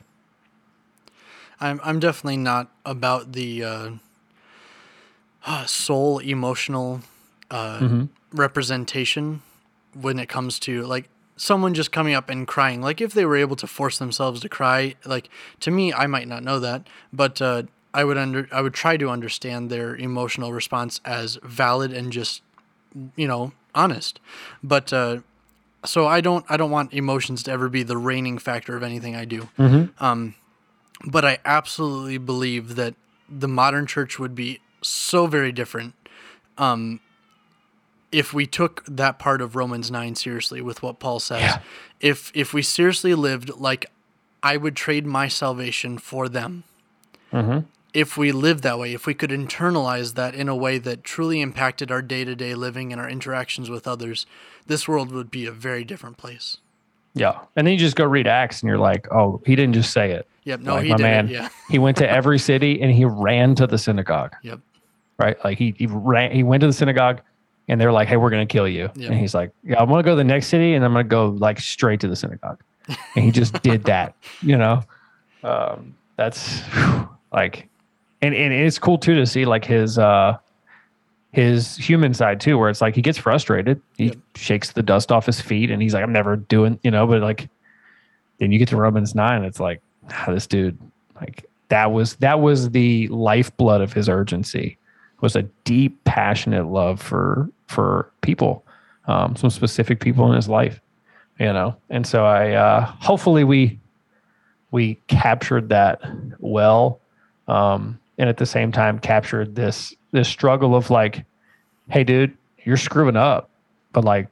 [1.59, 3.89] I'm I'm definitely not about the uh,
[5.45, 7.01] uh, soul emotional
[7.51, 9.41] uh, representation
[9.93, 12.81] when it comes to like someone just coming up and crying.
[12.81, 15.29] Like if they were able to force themselves to cry, like
[15.61, 18.97] to me, I might not know that, but uh, I would under I would try
[18.97, 22.41] to understand their emotional response as valid and just
[23.15, 24.19] you know honest.
[24.63, 25.19] But uh,
[25.85, 29.15] so I don't I don't want emotions to ever be the reigning factor of anything
[29.15, 29.47] I do
[31.03, 32.95] but I absolutely believe that
[33.27, 35.93] the modern church would be so very different
[36.57, 36.99] um,
[38.11, 41.41] if we took that part of Romans 9 seriously with what Paul says.
[41.41, 41.59] Yeah.
[41.99, 43.87] If if we seriously lived like
[44.43, 46.63] I would trade my salvation for them.
[47.93, 51.41] If we lived that way, if we could internalize that in a way that truly
[51.41, 54.27] impacted our day-to-day living and our interactions with others,
[54.67, 56.57] this world would be a very different place.
[57.15, 59.91] Yeah, and then you just go read Acts, and you're like, oh, he didn't just
[59.93, 60.27] say it.
[60.43, 61.27] Yep, no, like he my did man.
[61.27, 61.49] Yeah.
[61.69, 64.35] he went to every city and he ran to the synagogue.
[64.43, 64.59] Yep.
[65.17, 65.43] right?
[65.43, 67.21] Like he he ran, he went to the synagogue,
[67.67, 69.07] and they're like, "Hey, we're gonna kill you." Yeah.
[69.09, 71.29] And he's like, "Yeah, I'm gonna go to the next city, and I'm gonna go
[71.29, 72.59] like straight to the synagogue."
[73.15, 74.13] And he just did that,
[74.43, 74.83] you know.
[75.43, 77.67] Um, that's whew, like,
[78.21, 80.37] and and it's cool too to see like his uh
[81.35, 84.17] his human side too, where it's like he gets frustrated, he Yep.
[84.35, 87.05] shakes the dust off his feet, and he's like, "I'm never doing," you know.
[87.05, 87.49] But like,
[88.39, 89.81] then you get to Romans nine, it's like,
[90.11, 90.77] ah, this dude,
[91.19, 94.77] like that was that was the lifeblood of his urgency
[95.21, 98.63] was a deep, passionate love for for people,
[99.07, 100.79] um, some specific people in his life,
[101.39, 101.75] you know.
[101.89, 103.79] And so I uh, hopefully we
[104.71, 106.01] we captured that
[106.39, 106.99] well,
[107.47, 111.25] um, and at the same time captured this this struggle of like,
[111.89, 113.49] hey, dude, you're screwing up,
[113.91, 114.27] but like,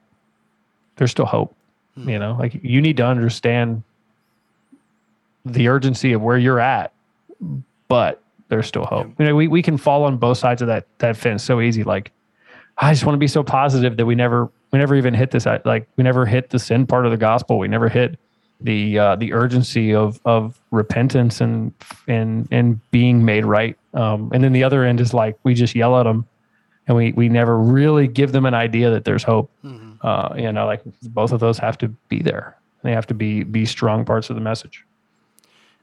[0.96, 1.56] there's still hope,
[1.96, 2.10] hmm.
[2.10, 2.36] you know.
[2.40, 3.84] Like you need to understand
[5.46, 6.94] the urgency of where you're at,
[7.88, 9.12] but there's still hope.
[9.20, 11.84] You know, we, we can fall on both sides of that that fence so easy.
[11.84, 12.12] Like,
[12.78, 15.46] I just want to be so positive that we never we never even hit this.
[15.46, 17.60] Like, we never hit the sin part of the gospel.
[17.60, 18.18] We never hit
[18.64, 21.74] the uh, the urgency of of repentance and
[22.08, 23.78] and and being made right.
[23.94, 26.26] Um, and then the other end is like we just yell at them,
[26.88, 29.52] and we we never really give them an idea that there's hope.
[30.02, 32.58] Uh, you know, like both of those have to be there.
[32.84, 34.86] They have to be be strong parts of the message.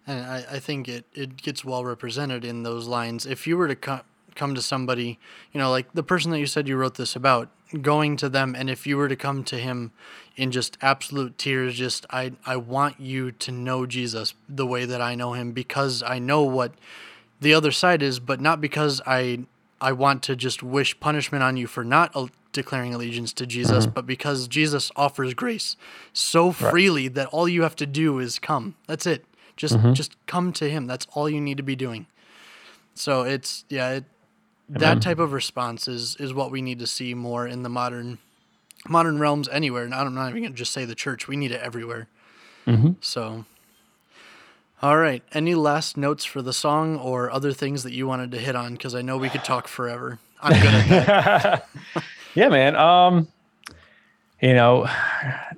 [0.07, 3.27] And I, I think it, it gets well represented in those lines.
[3.27, 4.01] If you were to co-
[4.35, 5.19] come to somebody,
[5.53, 7.49] you know, like the person that you said you wrote this about,
[7.81, 9.93] going to them, and if you were to come to him
[10.41, 15.01] in just absolute tears, just, I, I want you to know Jesus the way that
[15.03, 16.73] I know him because I know what
[17.41, 19.41] the other side is, but not because I,
[19.83, 23.85] I want to just wish punishment on you for not uh, declaring allegiance to Jesus,
[23.85, 25.77] but because Jesus offers grace
[26.15, 28.77] so freely that all you have to do is come.
[28.87, 29.27] That's it.
[29.57, 30.87] Just just come to him.
[30.87, 32.07] That's all you need to be doing.
[32.95, 34.05] So it's yeah, it,
[34.71, 38.19] that type of response is is what we need to see more in the modern
[38.89, 39.85] modern realms anywhere.
[39.85, 41.29] And I'm not even gonna just say the church.
[41.29, 42.09] We need it everywhere.
[43.01, 43.45] So.
[44.83, 45.23] All right.
[45.33, 48.73] Any last notes for the song or other things that you wanted to hit on?
[48.73, 50.19] Because I know we could talk forever.
[50.43, 51.69] I'm good at that.
[52.35, 52.77] Yeah, man.
[52.77, 53.27] Um,
[54.41, 54.89] you know,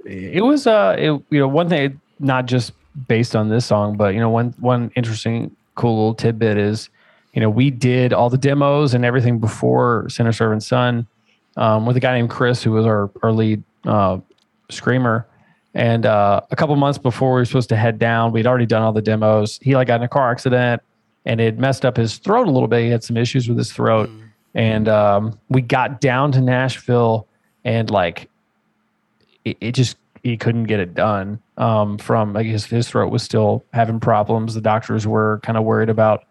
[0.05, 2.73] it was uh, it, you know, one thing not just
[3.09, 6.89] based on this song, but you know, one one interesting, cool little tidbit is,
[7.35, 11.07] you know, we did all the demos and everything before Sinner Servant Son,
[11.57, 14.19] um, with a guy named Chris who was our our lead uh,
[14.71, 15.27] screamer.
[15.75, 18.83] And uh, a couple months before we were supposed to head down, we'd already done
[18.83, 19.59] all the demos.
[19.63, 20.83] He like got in a car accident
[21.25, 22.83] and it messed up his throat a little bit.
[22.83, 24.11] He had some issues with his throat.
[24.55, 27.27] and um, we got down to Nashville,
[27.65, 28.29] and like
[29.45, 31.41] it, it just he couldn't get it done.
[31.57, 34.55] Um, from like his his throat was still having problems.
[34.55, 36.25] The doctors were kind of worried about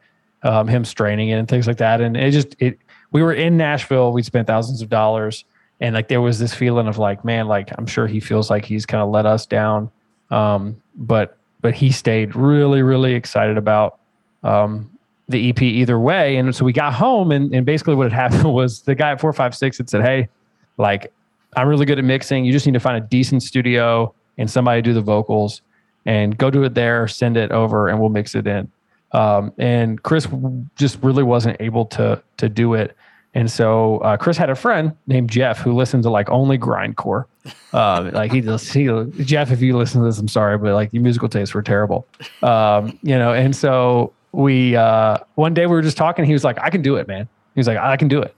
[0.44, 2.02] um, him straining it and things like that.
[2.02, 2.78] And it just it
[3.12, 4.12] we were in Nashville.
[4.12, 5.46] We spent thousands of dollars,
[5.80, 8.66] and like there was this feeling of like, man, like I'm sure he feels like
[8.66, 9.92] he's kind of let us down.
[10.30, 14.00] Um, but but he stayed really really excited about
[14.44, 14.90] um,
[15.28, 16.38] the EP either way.
[16.38, 19.22] And so we got home, and, and basically what had happened was the guy at
[19.22, 20.30] four five six had said, hey,
[20.78, 21.12] like
[21.56, 22.46] I'm really good at mixing.
[22.46, 25.62] You just need to find a decent studio and somebody do the vocals
[26.06, 28.72] and go do it there, send it over, and we'll mix it in.
[29.14, 30.28] Um, and Chris
[30.76, 32.96] just really wasn't able to to do it.
[33.34, 37.26] And so uh, Chris had a friend named Jeff who listened to like only grindcore.
[37.74, 38.88] Uh, like he just he
[39.24, 42.08] Jeff, if you listen to this, I'm sorry, but like your musical tastes were terrible.
[42.44, 46.26] Um, you know, and so we uh, one day we were just talking.
[46.26, 48.36] He was like, "I can do it, man." He was like, "I can do it."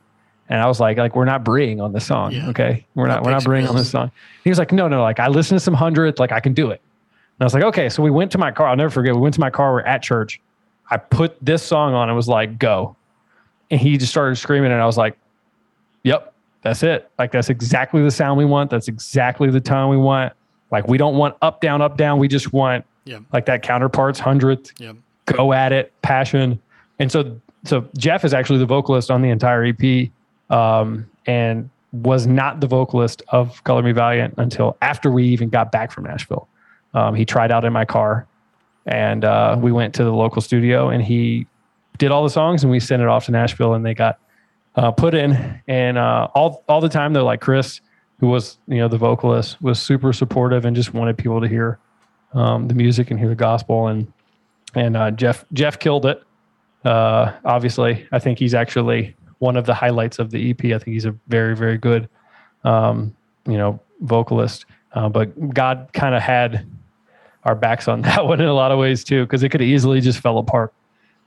[0.50, 2.50] And I was like, like we're not breeing on this song, Yeah.
[2.50, 2.86] okay?
[2.96, 4.12] We're not That we're not breeing on this song.
[4.44, 6.70] He was like, no, no, like I listened to some hundredth, like I can do
[6.70, 6.82] it.
[7.40, 7.88] And I was like, okay.
[7.88, 8.68] So we went to my car.
[8.68, 9.16] I'll never forget.
[9.16, 9.72] We went to my car.
[9.72, 10.42] We're at church.
[10.94, 12.08] I put this song on.
[12.10, 12.96] and was like, go.
[13.72, 15.18] And he just started screaming, and I was like,
[16.04, 17.10] yep, that's it.
[17.18, 18.70] Like that's exactly the sound we want.
[18.70, 20.34] That's exactly the tone we want.
[20.72, 22.20] Like we don't want up down up down.
[22.20, 23.20] We just want Yeah.
[23.32, 24.94] like that counterparts hundredth Yeah.
[25.26, 26.60] go at it, passion.
[27.00, 30.10] And so, so Jeff is actually the vocalist on the entire EP,
[30.50, 35.72] um, and was not the vocalist of Color Me Valiant until after we even got
[35.72, 36.48] back from Nashville.
[36.94, 38.28] Um, he tried out in my car,
[38.86, 41.48] and uh, we went to the local studio, and he
[41.98, 44.20] did all the songs, and we sent it off to Nashville, and they got
[44.76, 45.62] uh, put in.
[45.68, 47.82] And uh, all all the time, they're like Chris,
[48.20, 51.80] who was you know the vocalist, was super supportive and just wanted people to hear
[52.34, 54.12] um, the music and hear the gospel and
[54.76, 56.24] and uh, Jeff Jeff killed it.
[56.84, 60.66] Uh, obviously, I think he's actually one of the highlights of the EP.
[60.66, 62.10] I think he's a very very good,
[62.64, 63.16] um,
[63.46, 64.66] you know, vocalist.
[64.94, 66.68] Uh, but God kind of had
[67.46, 70.02] our backs on that one in a lot of ways too, because it could easily
[70.02, 70.74] just fell apart.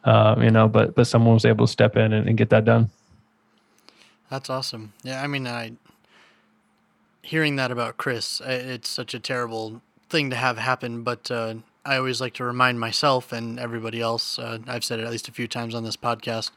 [0.04, 2.64] Uh, you know, but but someone was able to step in and, and get that
[2.64, 2.90] done.
[4.30, 4.92] That's awesome.
[5.02, 5.72] Yeah, I mean, I
[7.26, 11.02] hearing that about Chris, it's such a terrible thing to have happen.
[11.02, 14.38] But uh, I always like to remind myself and everybody else.
[14.38, 16.52] Uh, I've said it at least a few times on this podcast.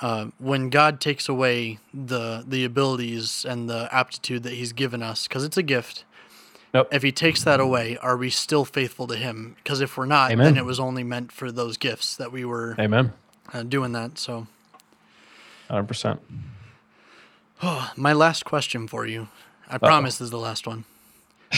[0.00, 5.26] Uh, when God takes away the the abilities and the aptitude that He's given us,
[5.28, 6.04] because it's a gift.
[6.76, 6.88] Nope.
[6.92, 9.56] If He takes that away, are we still faithful to Him?
[9.56, 10.44] Because if we're not, Amen.
[10.44, 13.12] then it was only meant for those gifts that we were Amen.
[13.52, 14.18] uh, doing that.
[14.18, 14.46] So.
[15.68, 16.20] Hundred percent.
[17.96, 19.28] My last question for you.
[19.68, 20.84] I promise this is the last one.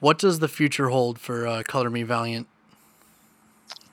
[0.00, 2.46] what does the future hold for uh, Color Me Valiant?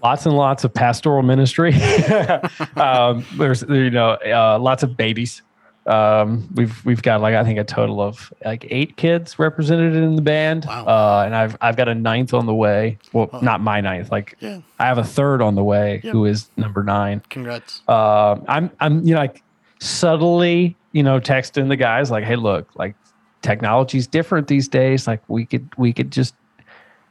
[0.01, 1.73] lots and lots of pastoral ministry.
[2.75, 5.41] um, there's you know uh, lots of babies.
[5.87, 10.15] Um, we've we've got like I think a total of like eight kids represented in
[10.17, 10.85] the band, Wow.
[10.85, 12.97] uh, and I've I've got a ninth on the way.
[13.13, 13.39] Well, Oh.
[13.39, 14.11] not my ninth.
[14.11, 16.11] Like Yeah, I have a third on the way, Yeah.
[16.11, 17.21] who is number nine.
[17.29, 17.81] congrats.
[17.87, 19.41] Um, I'm I'm you know like
[19.79, 22.95] subtly you know texting the guys like, hey, look, like
[23.41, 25.07] technology's different these days.
[25.07, 26.35] Like we could we could just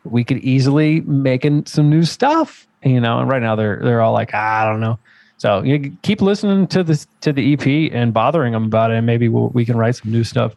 [0.04, 3.20] we could easily making some new stuff, you know.
[3.20, 4.98] And right now they're they're all like, "Ah, I don't know.
[5.38, 9.06] So you keep listening to this to the EP and bothering them about it, and
[9.06, 10.54] maybe we'll, we can write some new stuff,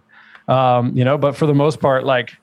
[0.47, 1.17] um, you know.
[1.17, 2.37] But for the most part, like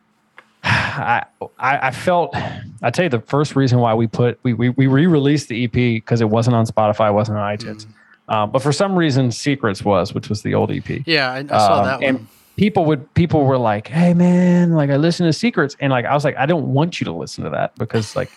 [0.64, 1.24] I,
[1.58, 2.34] I I felt
[2.82, 5.72] I tell you the first reason why we put we we, we re-released the EP
[5.72, 7.86] because it wasn't on Spotify, it wasn't on iTunes.
[8.28, 11.46] Um, but for some reason, Secrets was, which was the old EP Yeah, I, I
[11.46, 12.28] saw um, that and one.
[12.58, 16.12] people would people were like hey man like i listen to secrets and like i
[16.12, 18.28] was like i don't want you to listen to that because like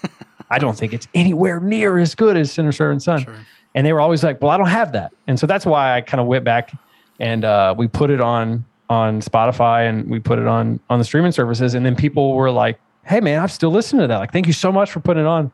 [0.51, 3.23] i don't think it's anywhere near as good as sinner servant son.
[3.23, 3.35] Sure.
[3.73, 5.11] and they were always like well i don't have that.
[5.27, 6.71] And so that's why i kind of went back
[7.19, 11.05] and uh, we put it on on spotify and we put it on on the
[11.05, 11.73] streaming services.
[11.73, 14.17] And then people were like hey man i've still listened to that.
[14.17, 15.51] Like thank you so much for putting it on.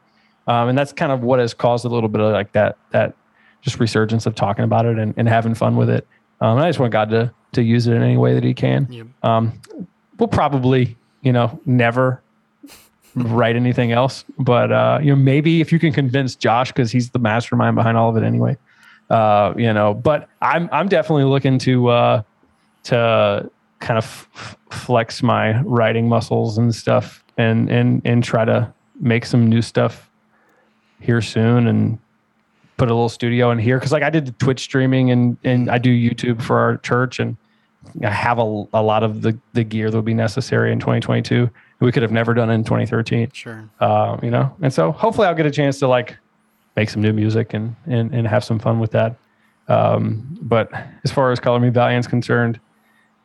[0.47, 3.15] Um, and that's kind of what has caused a little bit of like that that
[3.61, 6.07] just resurgence of talking about it and, and having fun with it.
[6.41, 8.53] Um, and i just want god to to use it in any way that he
[8.53, 8.87] can.
[8.91, 9.07] Yep.
[9.23, 9.61] um,
[10.19, 12.21] we'll probably, you know, never
[13.17, 14.23] write anything else.
[14.37, 17.97] But uh, you know, maybe if you can convince Josh, because he's the mastermind behind
[17.97, 18.57] all of it anyway.
[19.09, 22.21] Uh, you know, but I'm I'm definitely looking to uh,
[22.83, 23.49] to
[23.79, 29.25] kind of f- flex my writing muscles and stuff, and and and try to make
[29.25, 30.09] some new stuff
[30.99, 31.99] here soon and
[32.77, 35.69] put a little studio in here because like I did the Twitch streaming and and
[35.69, 37.37] I do YouTube for our church and
[38.03, 41.49] I have a, a lot of the the gear that would be necessary in 2022
[41.79, 43.69] we could have never done in 2013 Sure.
[43.79, 46.17] uh, you know and so hopefully I'll get a chance to like
[46.75, 49.15] make some new music and and, and have some fun with that
[49.67, 50.71] Um, but
[51.03, 52.59] as far as Color Me Valiant's concerned,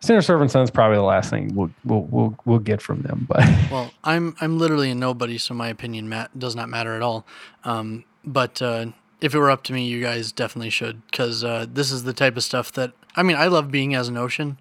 [0.00, 3.26] Sinner Servant Son is probably the last thing we'll we'll we'll, we'll get from them.
[3.28, 7.02] But Well, I'm I'm literally a nobody, so my opinion ma- does not matter at
[7.02, 7.24] all.
[7.64, 8.86] Um, but uh,
[9.20, 12.12] if it were up to me, you guys definitely should, because uh, this is the
[12.12, 13.36] type of stuff that I mean.
[13.36, 14.58] I love being as an ocean,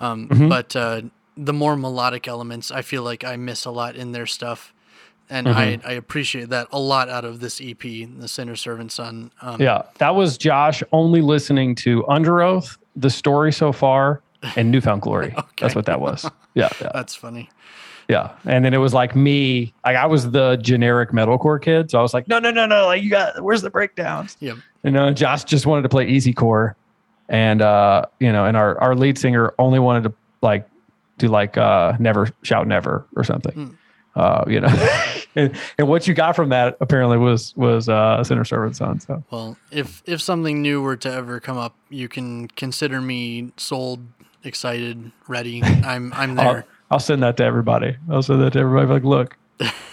[0.00, 1.02] um, but uh,
[1.44, 4.74] the more melodic elements, I feel like I miss a lot in their stuff,
[5.28, 9.32] and I I appreciate that a lot out of this EP, the Sinner Servant Son.
[9.40, 14.20] Um, yeah, that was Josh only listening to Underoath, the story so far,
[14.56, 15.34] and New Found Glory.
[15.38, 15.46] okay.
[15.60, 16.28] That's what that was.
[16.54, 16.90] Yeah, yeah.
[16.94, 17.48] That's funny.
[18.08, 18.32] Yeah.
[18.44, 21.92] And then it was like me, like I was the generic metalcore kid.
[21.92, 22.86] So I was like, no, no, no, no.
[22.86, 24.36] Like you got, where's the breakdowns?
[24.40, 24.56] Yep.
[24.82, 26.74] You know, Josh just wanted to play easycore.
[27.28, 30.68] And, uh, you know, and our, our lead singer only wanted to like
[31.20, 33.76] do like, uh, never shout never or something.
[34.16, 34.68] Uh, you know,
[35.36, 38.98] and, and what you got from that apparently was, was, uh, Sinner Servant Son.
[38.98, 43.52] So Well, if if something new were to ever come up, you can consider me
[43.56, 44.00] sold,
[44.42, 45.62] excited, ready.
[45.62, 46.66] I'm I'm I'll, there.
[46.90, 47.96] I'll send that to everybody.
[48.10, 48.88] I'll send that to everybody.
[48.88, 49.36] Like, look,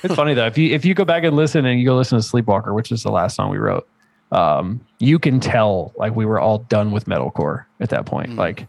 [0.04, 0.48] it's funny though.
[0.48, 2.92] If you if you go back and listen and you go listen to Sleepwalker, which
[2.92, 3.88] is the last song we wrote,
[4.32, 8.36] um, you can tell like we were all done with metalcore at that point.
[8.36, 8.68] Like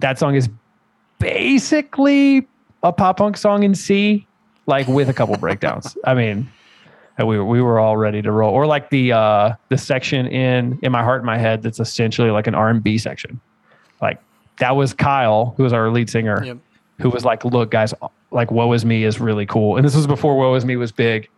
[0.00, 0.48] that song is
[1.20, 2.48] basically
[2.82, 4.26] a pop punk song in C,
[4.66, 5.96] like with a couple breakdowns.
[6.04, 6.50] I mean,
[7.18, 8.52] we were, we were all ready to roll.
[8.52, 12.30] Or like the uh the section in in my heart and my head that's essentially
[12.30, 13.40] like an R and B section.
[14.02, 14.18] Like
[14.58, 16.58] that was Kyle, who was our lead singer Yep.
[17.00, 17.94] who was like, "Look, guys,
[18.30, 20.92] like Woe Is Me is really cool." And this was before Woe Is Me was
[20.92, 21.28] big,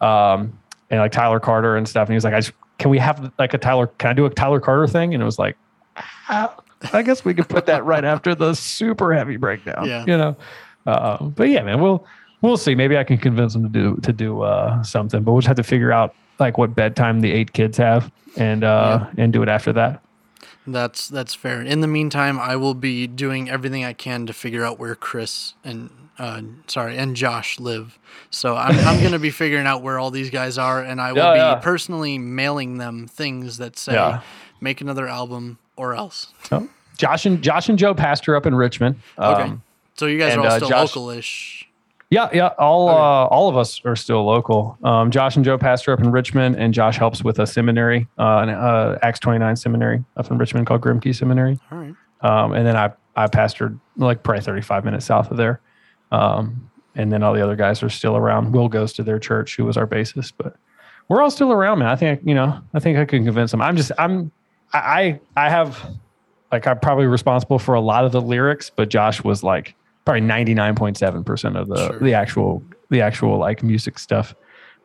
[0.00, 0.56] um,
[0.90, 2.08] and like Tyler Carter and stuff.
[2.08, 3.86] And he was like, "I just can we have like a Tyler?
[3.98, 5.56] Can I do a Tyler Carter thing?" And it was like,
[6.28, 6.54] "Ah,
[6.92, 10.04] "I guess we could put that right after the super heavy breakdown." Yeah.
[10.06, 10.36] you know.
[10.86, 12.06] Uh, but yeah, man, we'll
[12.42, 12.74] we'll see.
[12.74, 15.56] Maybe I can convince them to do to do uh, something, but we'll just have
[15.56, 19.48] to figure out like what bedtime the eight kids have and uh, and do it
[19.48, 20.02] after that.
[20.66, 21.62] That's that's fair.
[21.62, 25.54] In the meantime, I will be doing everything I can to figure out where Chris
[25.64, 27.98] and uh, sorry and Josh live.
[28.30, 31.18] So I'm I'm gonna be figuring out where all these guys are, and I will
[31.22, 31.54] Yeah, be yeah.
[31.56, 34.20] personally mailing them things that say Yeah.
[34.60, 36.32] Make another album or else.
[36.44, 38.96] So, Josh and Josh and Joe Pastor up in Richmond.
[39.18, 39.42] Okay.
[39.42, 39.62] Um,
[39.94, 41.68] so you guys and, are all uh, still Josh- local-ish.
[42.10, 42.46] Yeah, yeah.
[42.58, 44.78] All uh, all of us are still local.
[44.82, 48.38] Um, Josh and Joe pastor up in Richmond, and Josh helps with a seminary, uh,
[48.38, 51.60] an uh, Acts twenty nine seminary up in Richmond called Grimké Seminary.
[51.70, 51.94] All right.
[52.22, 55.60] Um, and then I I pastored like probably thirty five minutes south of there.
[56.10, 58.52] Um, and then all the other guys are still around.
[58.52, 60.56] Will goes to their church, who was our bassist, but
[61.08, 61.88] we're all still around, man.
[61.88, 62.58] I think you know.
[62.72, 63.60] I think I can convince them.
[63.60, 64.32] I'm just I'm
[64.72, 65.78] I I have
[66.52, 69.74] like I'm probably responsible for a lot of the lyrics, but Josh was like
[70.04, 71.98] probably 99.7% of the Sure.
[72.00, 74.34] the actual the actual like music stuff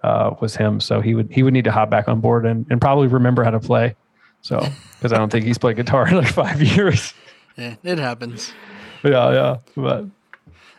[0.03, 0.79] uh, was him.
[0.79, 3.43] So he would he would need to hop back on board and, and probably remember
[3.43, 3.95] how to play.
[4.41, 4.59] So
[4.97, 7.13] because I don't think he's played guitar in like five years.
[7.57, 8.51] Yeah, it happens.
[9.03, 9.57] yeah, yeah.
[9.75, 10.05] But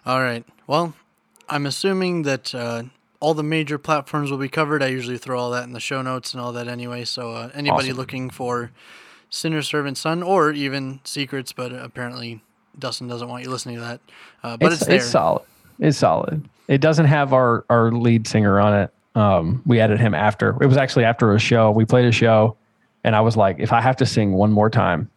[0.05, 0.45] All right.
[0.67, 0.95] Well,
[1.49, 2.83] I'm assuming that uh,
[3.25, 4.83] all the major platforms will be covered.
[4.83, 7.05] I usually throw all that in the show notes and all that anyway.
[7.07, 7.97] So uh, anybody Awesome.
[7.97, 8.71] looking for
[9.31, 12.43] Sinner Servant Son or even Secrets, but apparently
[12.79, 14.01] Dustin doesn't want you listening to that.
[14.43, 14.97] Uh, but it's, there.
[14.97, 15.43] it's solid.
[15.79, 16.47] It's solid.
[16.69, 18.91] It doesn't have our our lead singer on it.
[19.15, 20.51] Um, we added him after.
[20.63, 21.71] It was actually after a show.
[21.71, 22.57] We played a show,
[23.05, 25.11] and I was like, if I have to sing one more time,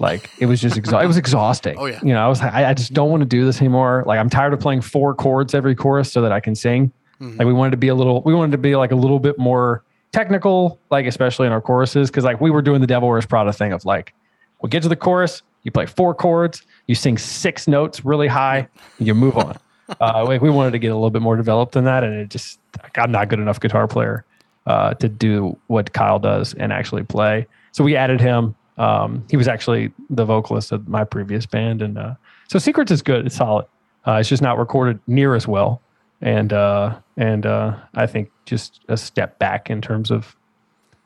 [0.00, 1.76] like it was just exa- it was exhausting.
[1.78, 2.00] Oh, yeah.
[2.02, 4.02] You know, I was like, I, I just don't want to do this anymore.
[4.04, 6.92] Like I'm tired of playing four chords every chorus so that I can sing.
[7.20, 7.38] Mm-hmm.
[7.38, 9.38] Like we wanted to be a little, we wanted to be like a little bit
[9.38, 13.26] more technical, like especially in our choruses, because like we were doing the Devil Wears
[13.26, 14.14] Prada thing of like,
[14.62, 18.68] we get to the chorus, you play four chords, you sing six notes really high,
[18.98, 19.56] you move on.
[20.00, 22.28] uh, like we wanted to get a little bit more developed than that, and it
[22.28, 22.58] just
[22.96, 24.24] I'm not good enough guitar player
[24.66, 27.46] uh, to do what Kyle does and actually play.
[27.72, 28.54] So we added him.
[28.78, 32.14] Um, he was actually the vocalist of my previous band, and uh,
[32.48, 33.26] so Secrets is good.
[33.26, 33.66] It's solid.
[34.06, 35.82] Uh, it's just not recorded near as well,
[36.20, 40.36] and uh, and uh, I think just a step back in terms of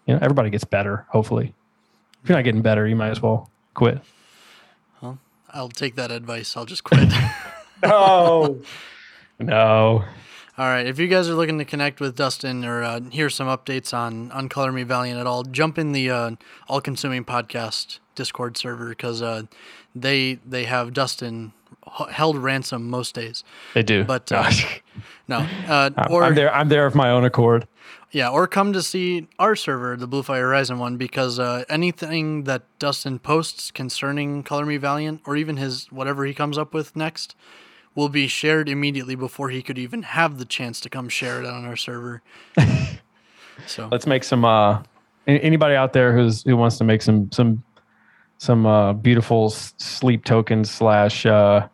[0.06, 1.06] you know everybody gets better.
[1.10, 1.54] Hopefully,
[2.22, 4.00] if you're not getting better, you might as well quit.
[5.00, 5.18] Well,
[5.52, 6.56] I'll take that advice.
[6.56, 7.12] I'll just quit.
[7.82, 8.62] No,
[9.38, 10.04] no.
[10.56, 10.86] all right.
[10.86, 14.30] If you guys are looking to connect with Dustin or uh, hear some updates on
[14.32, 16.30] on Color Me Valiant at all, jump in the uh,
[16.66, 19.42] All Consuming Podcast Discord server because uh,
[19.94, 21.52] they they have Dustin
[22.10, 23.44] held ransom most days.
[23.74, 24.04] They do.
[24.04, 24.50] But uh,
[25.28, 26.52] no, uh, I'm, or I'm there.
[26.54, 27.66] I'm there of my own accord.
[28.10, 32.44] yeah, or come to see our server, the Blue Fire Horizon one, because uh, anything
[32.44, 36.96] that Dustin posts concerning Color Me Valiant, or even his whatever he comes up with
[36.96, 37.36] next,
[37.94, 41.46] will be shared immediately before he could even have the chance to come share it
[41.46, 42.22] on our server.
[43.66, 44.44] so Let's make some.
[44.44, 44.82] uh
[45.26, 47.62] anybody out there who's who wants to make some some
[48.36, 51.66] some uh, beautiful sleep tokens slash uh,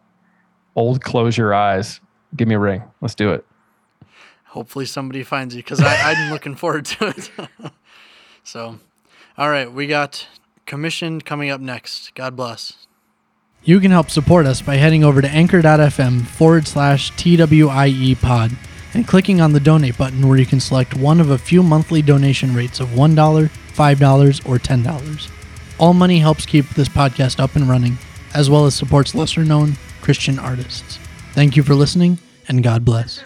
[0.77, 2.01] old close your eyes,
[2.37, 2.83] give me a ring.
[3.01, 3.45] Let's do it.
[4.47, 7.31] Hopefully somebody finds you because I'm looking forward to it.
[8.43, 8.81] so,
[9.39, 10.27] all right, we got
[10.67, 12.15] commissioned coming up next.
[12.15, 12.87] God bless.
[13.63, 18.53] You can help support us by heading over to anchor.fm forward slash TWIE pod
[18.95, 22.03] and clicking on the donate button where you can select one of a few monthly
[22.03, 25.31] donation rates of $1, $5, or $10.
[25.79, 27.99] All money helps keep this podcast up and running,
[28.35, 29.77] as well as supports lesser known
[30.11, 30.99] Christian artists.
[31.35, 32.19] Thank you for listening,
[32.49, 33.23] and God bless.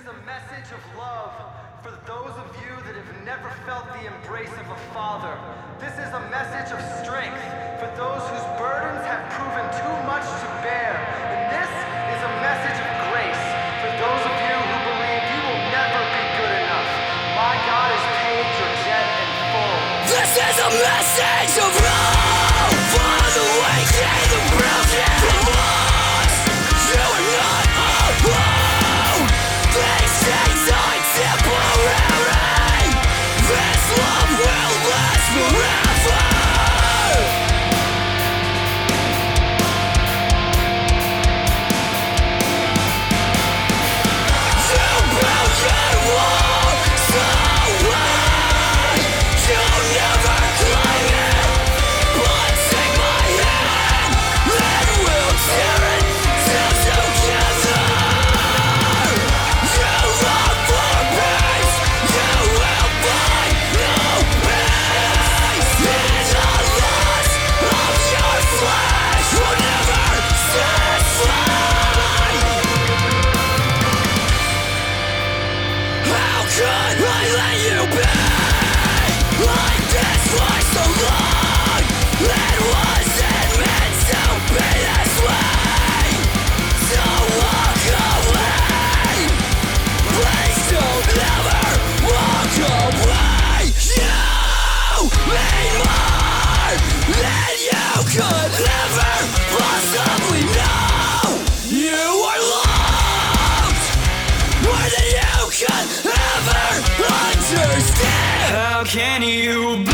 [108.95, 109.94] Can you?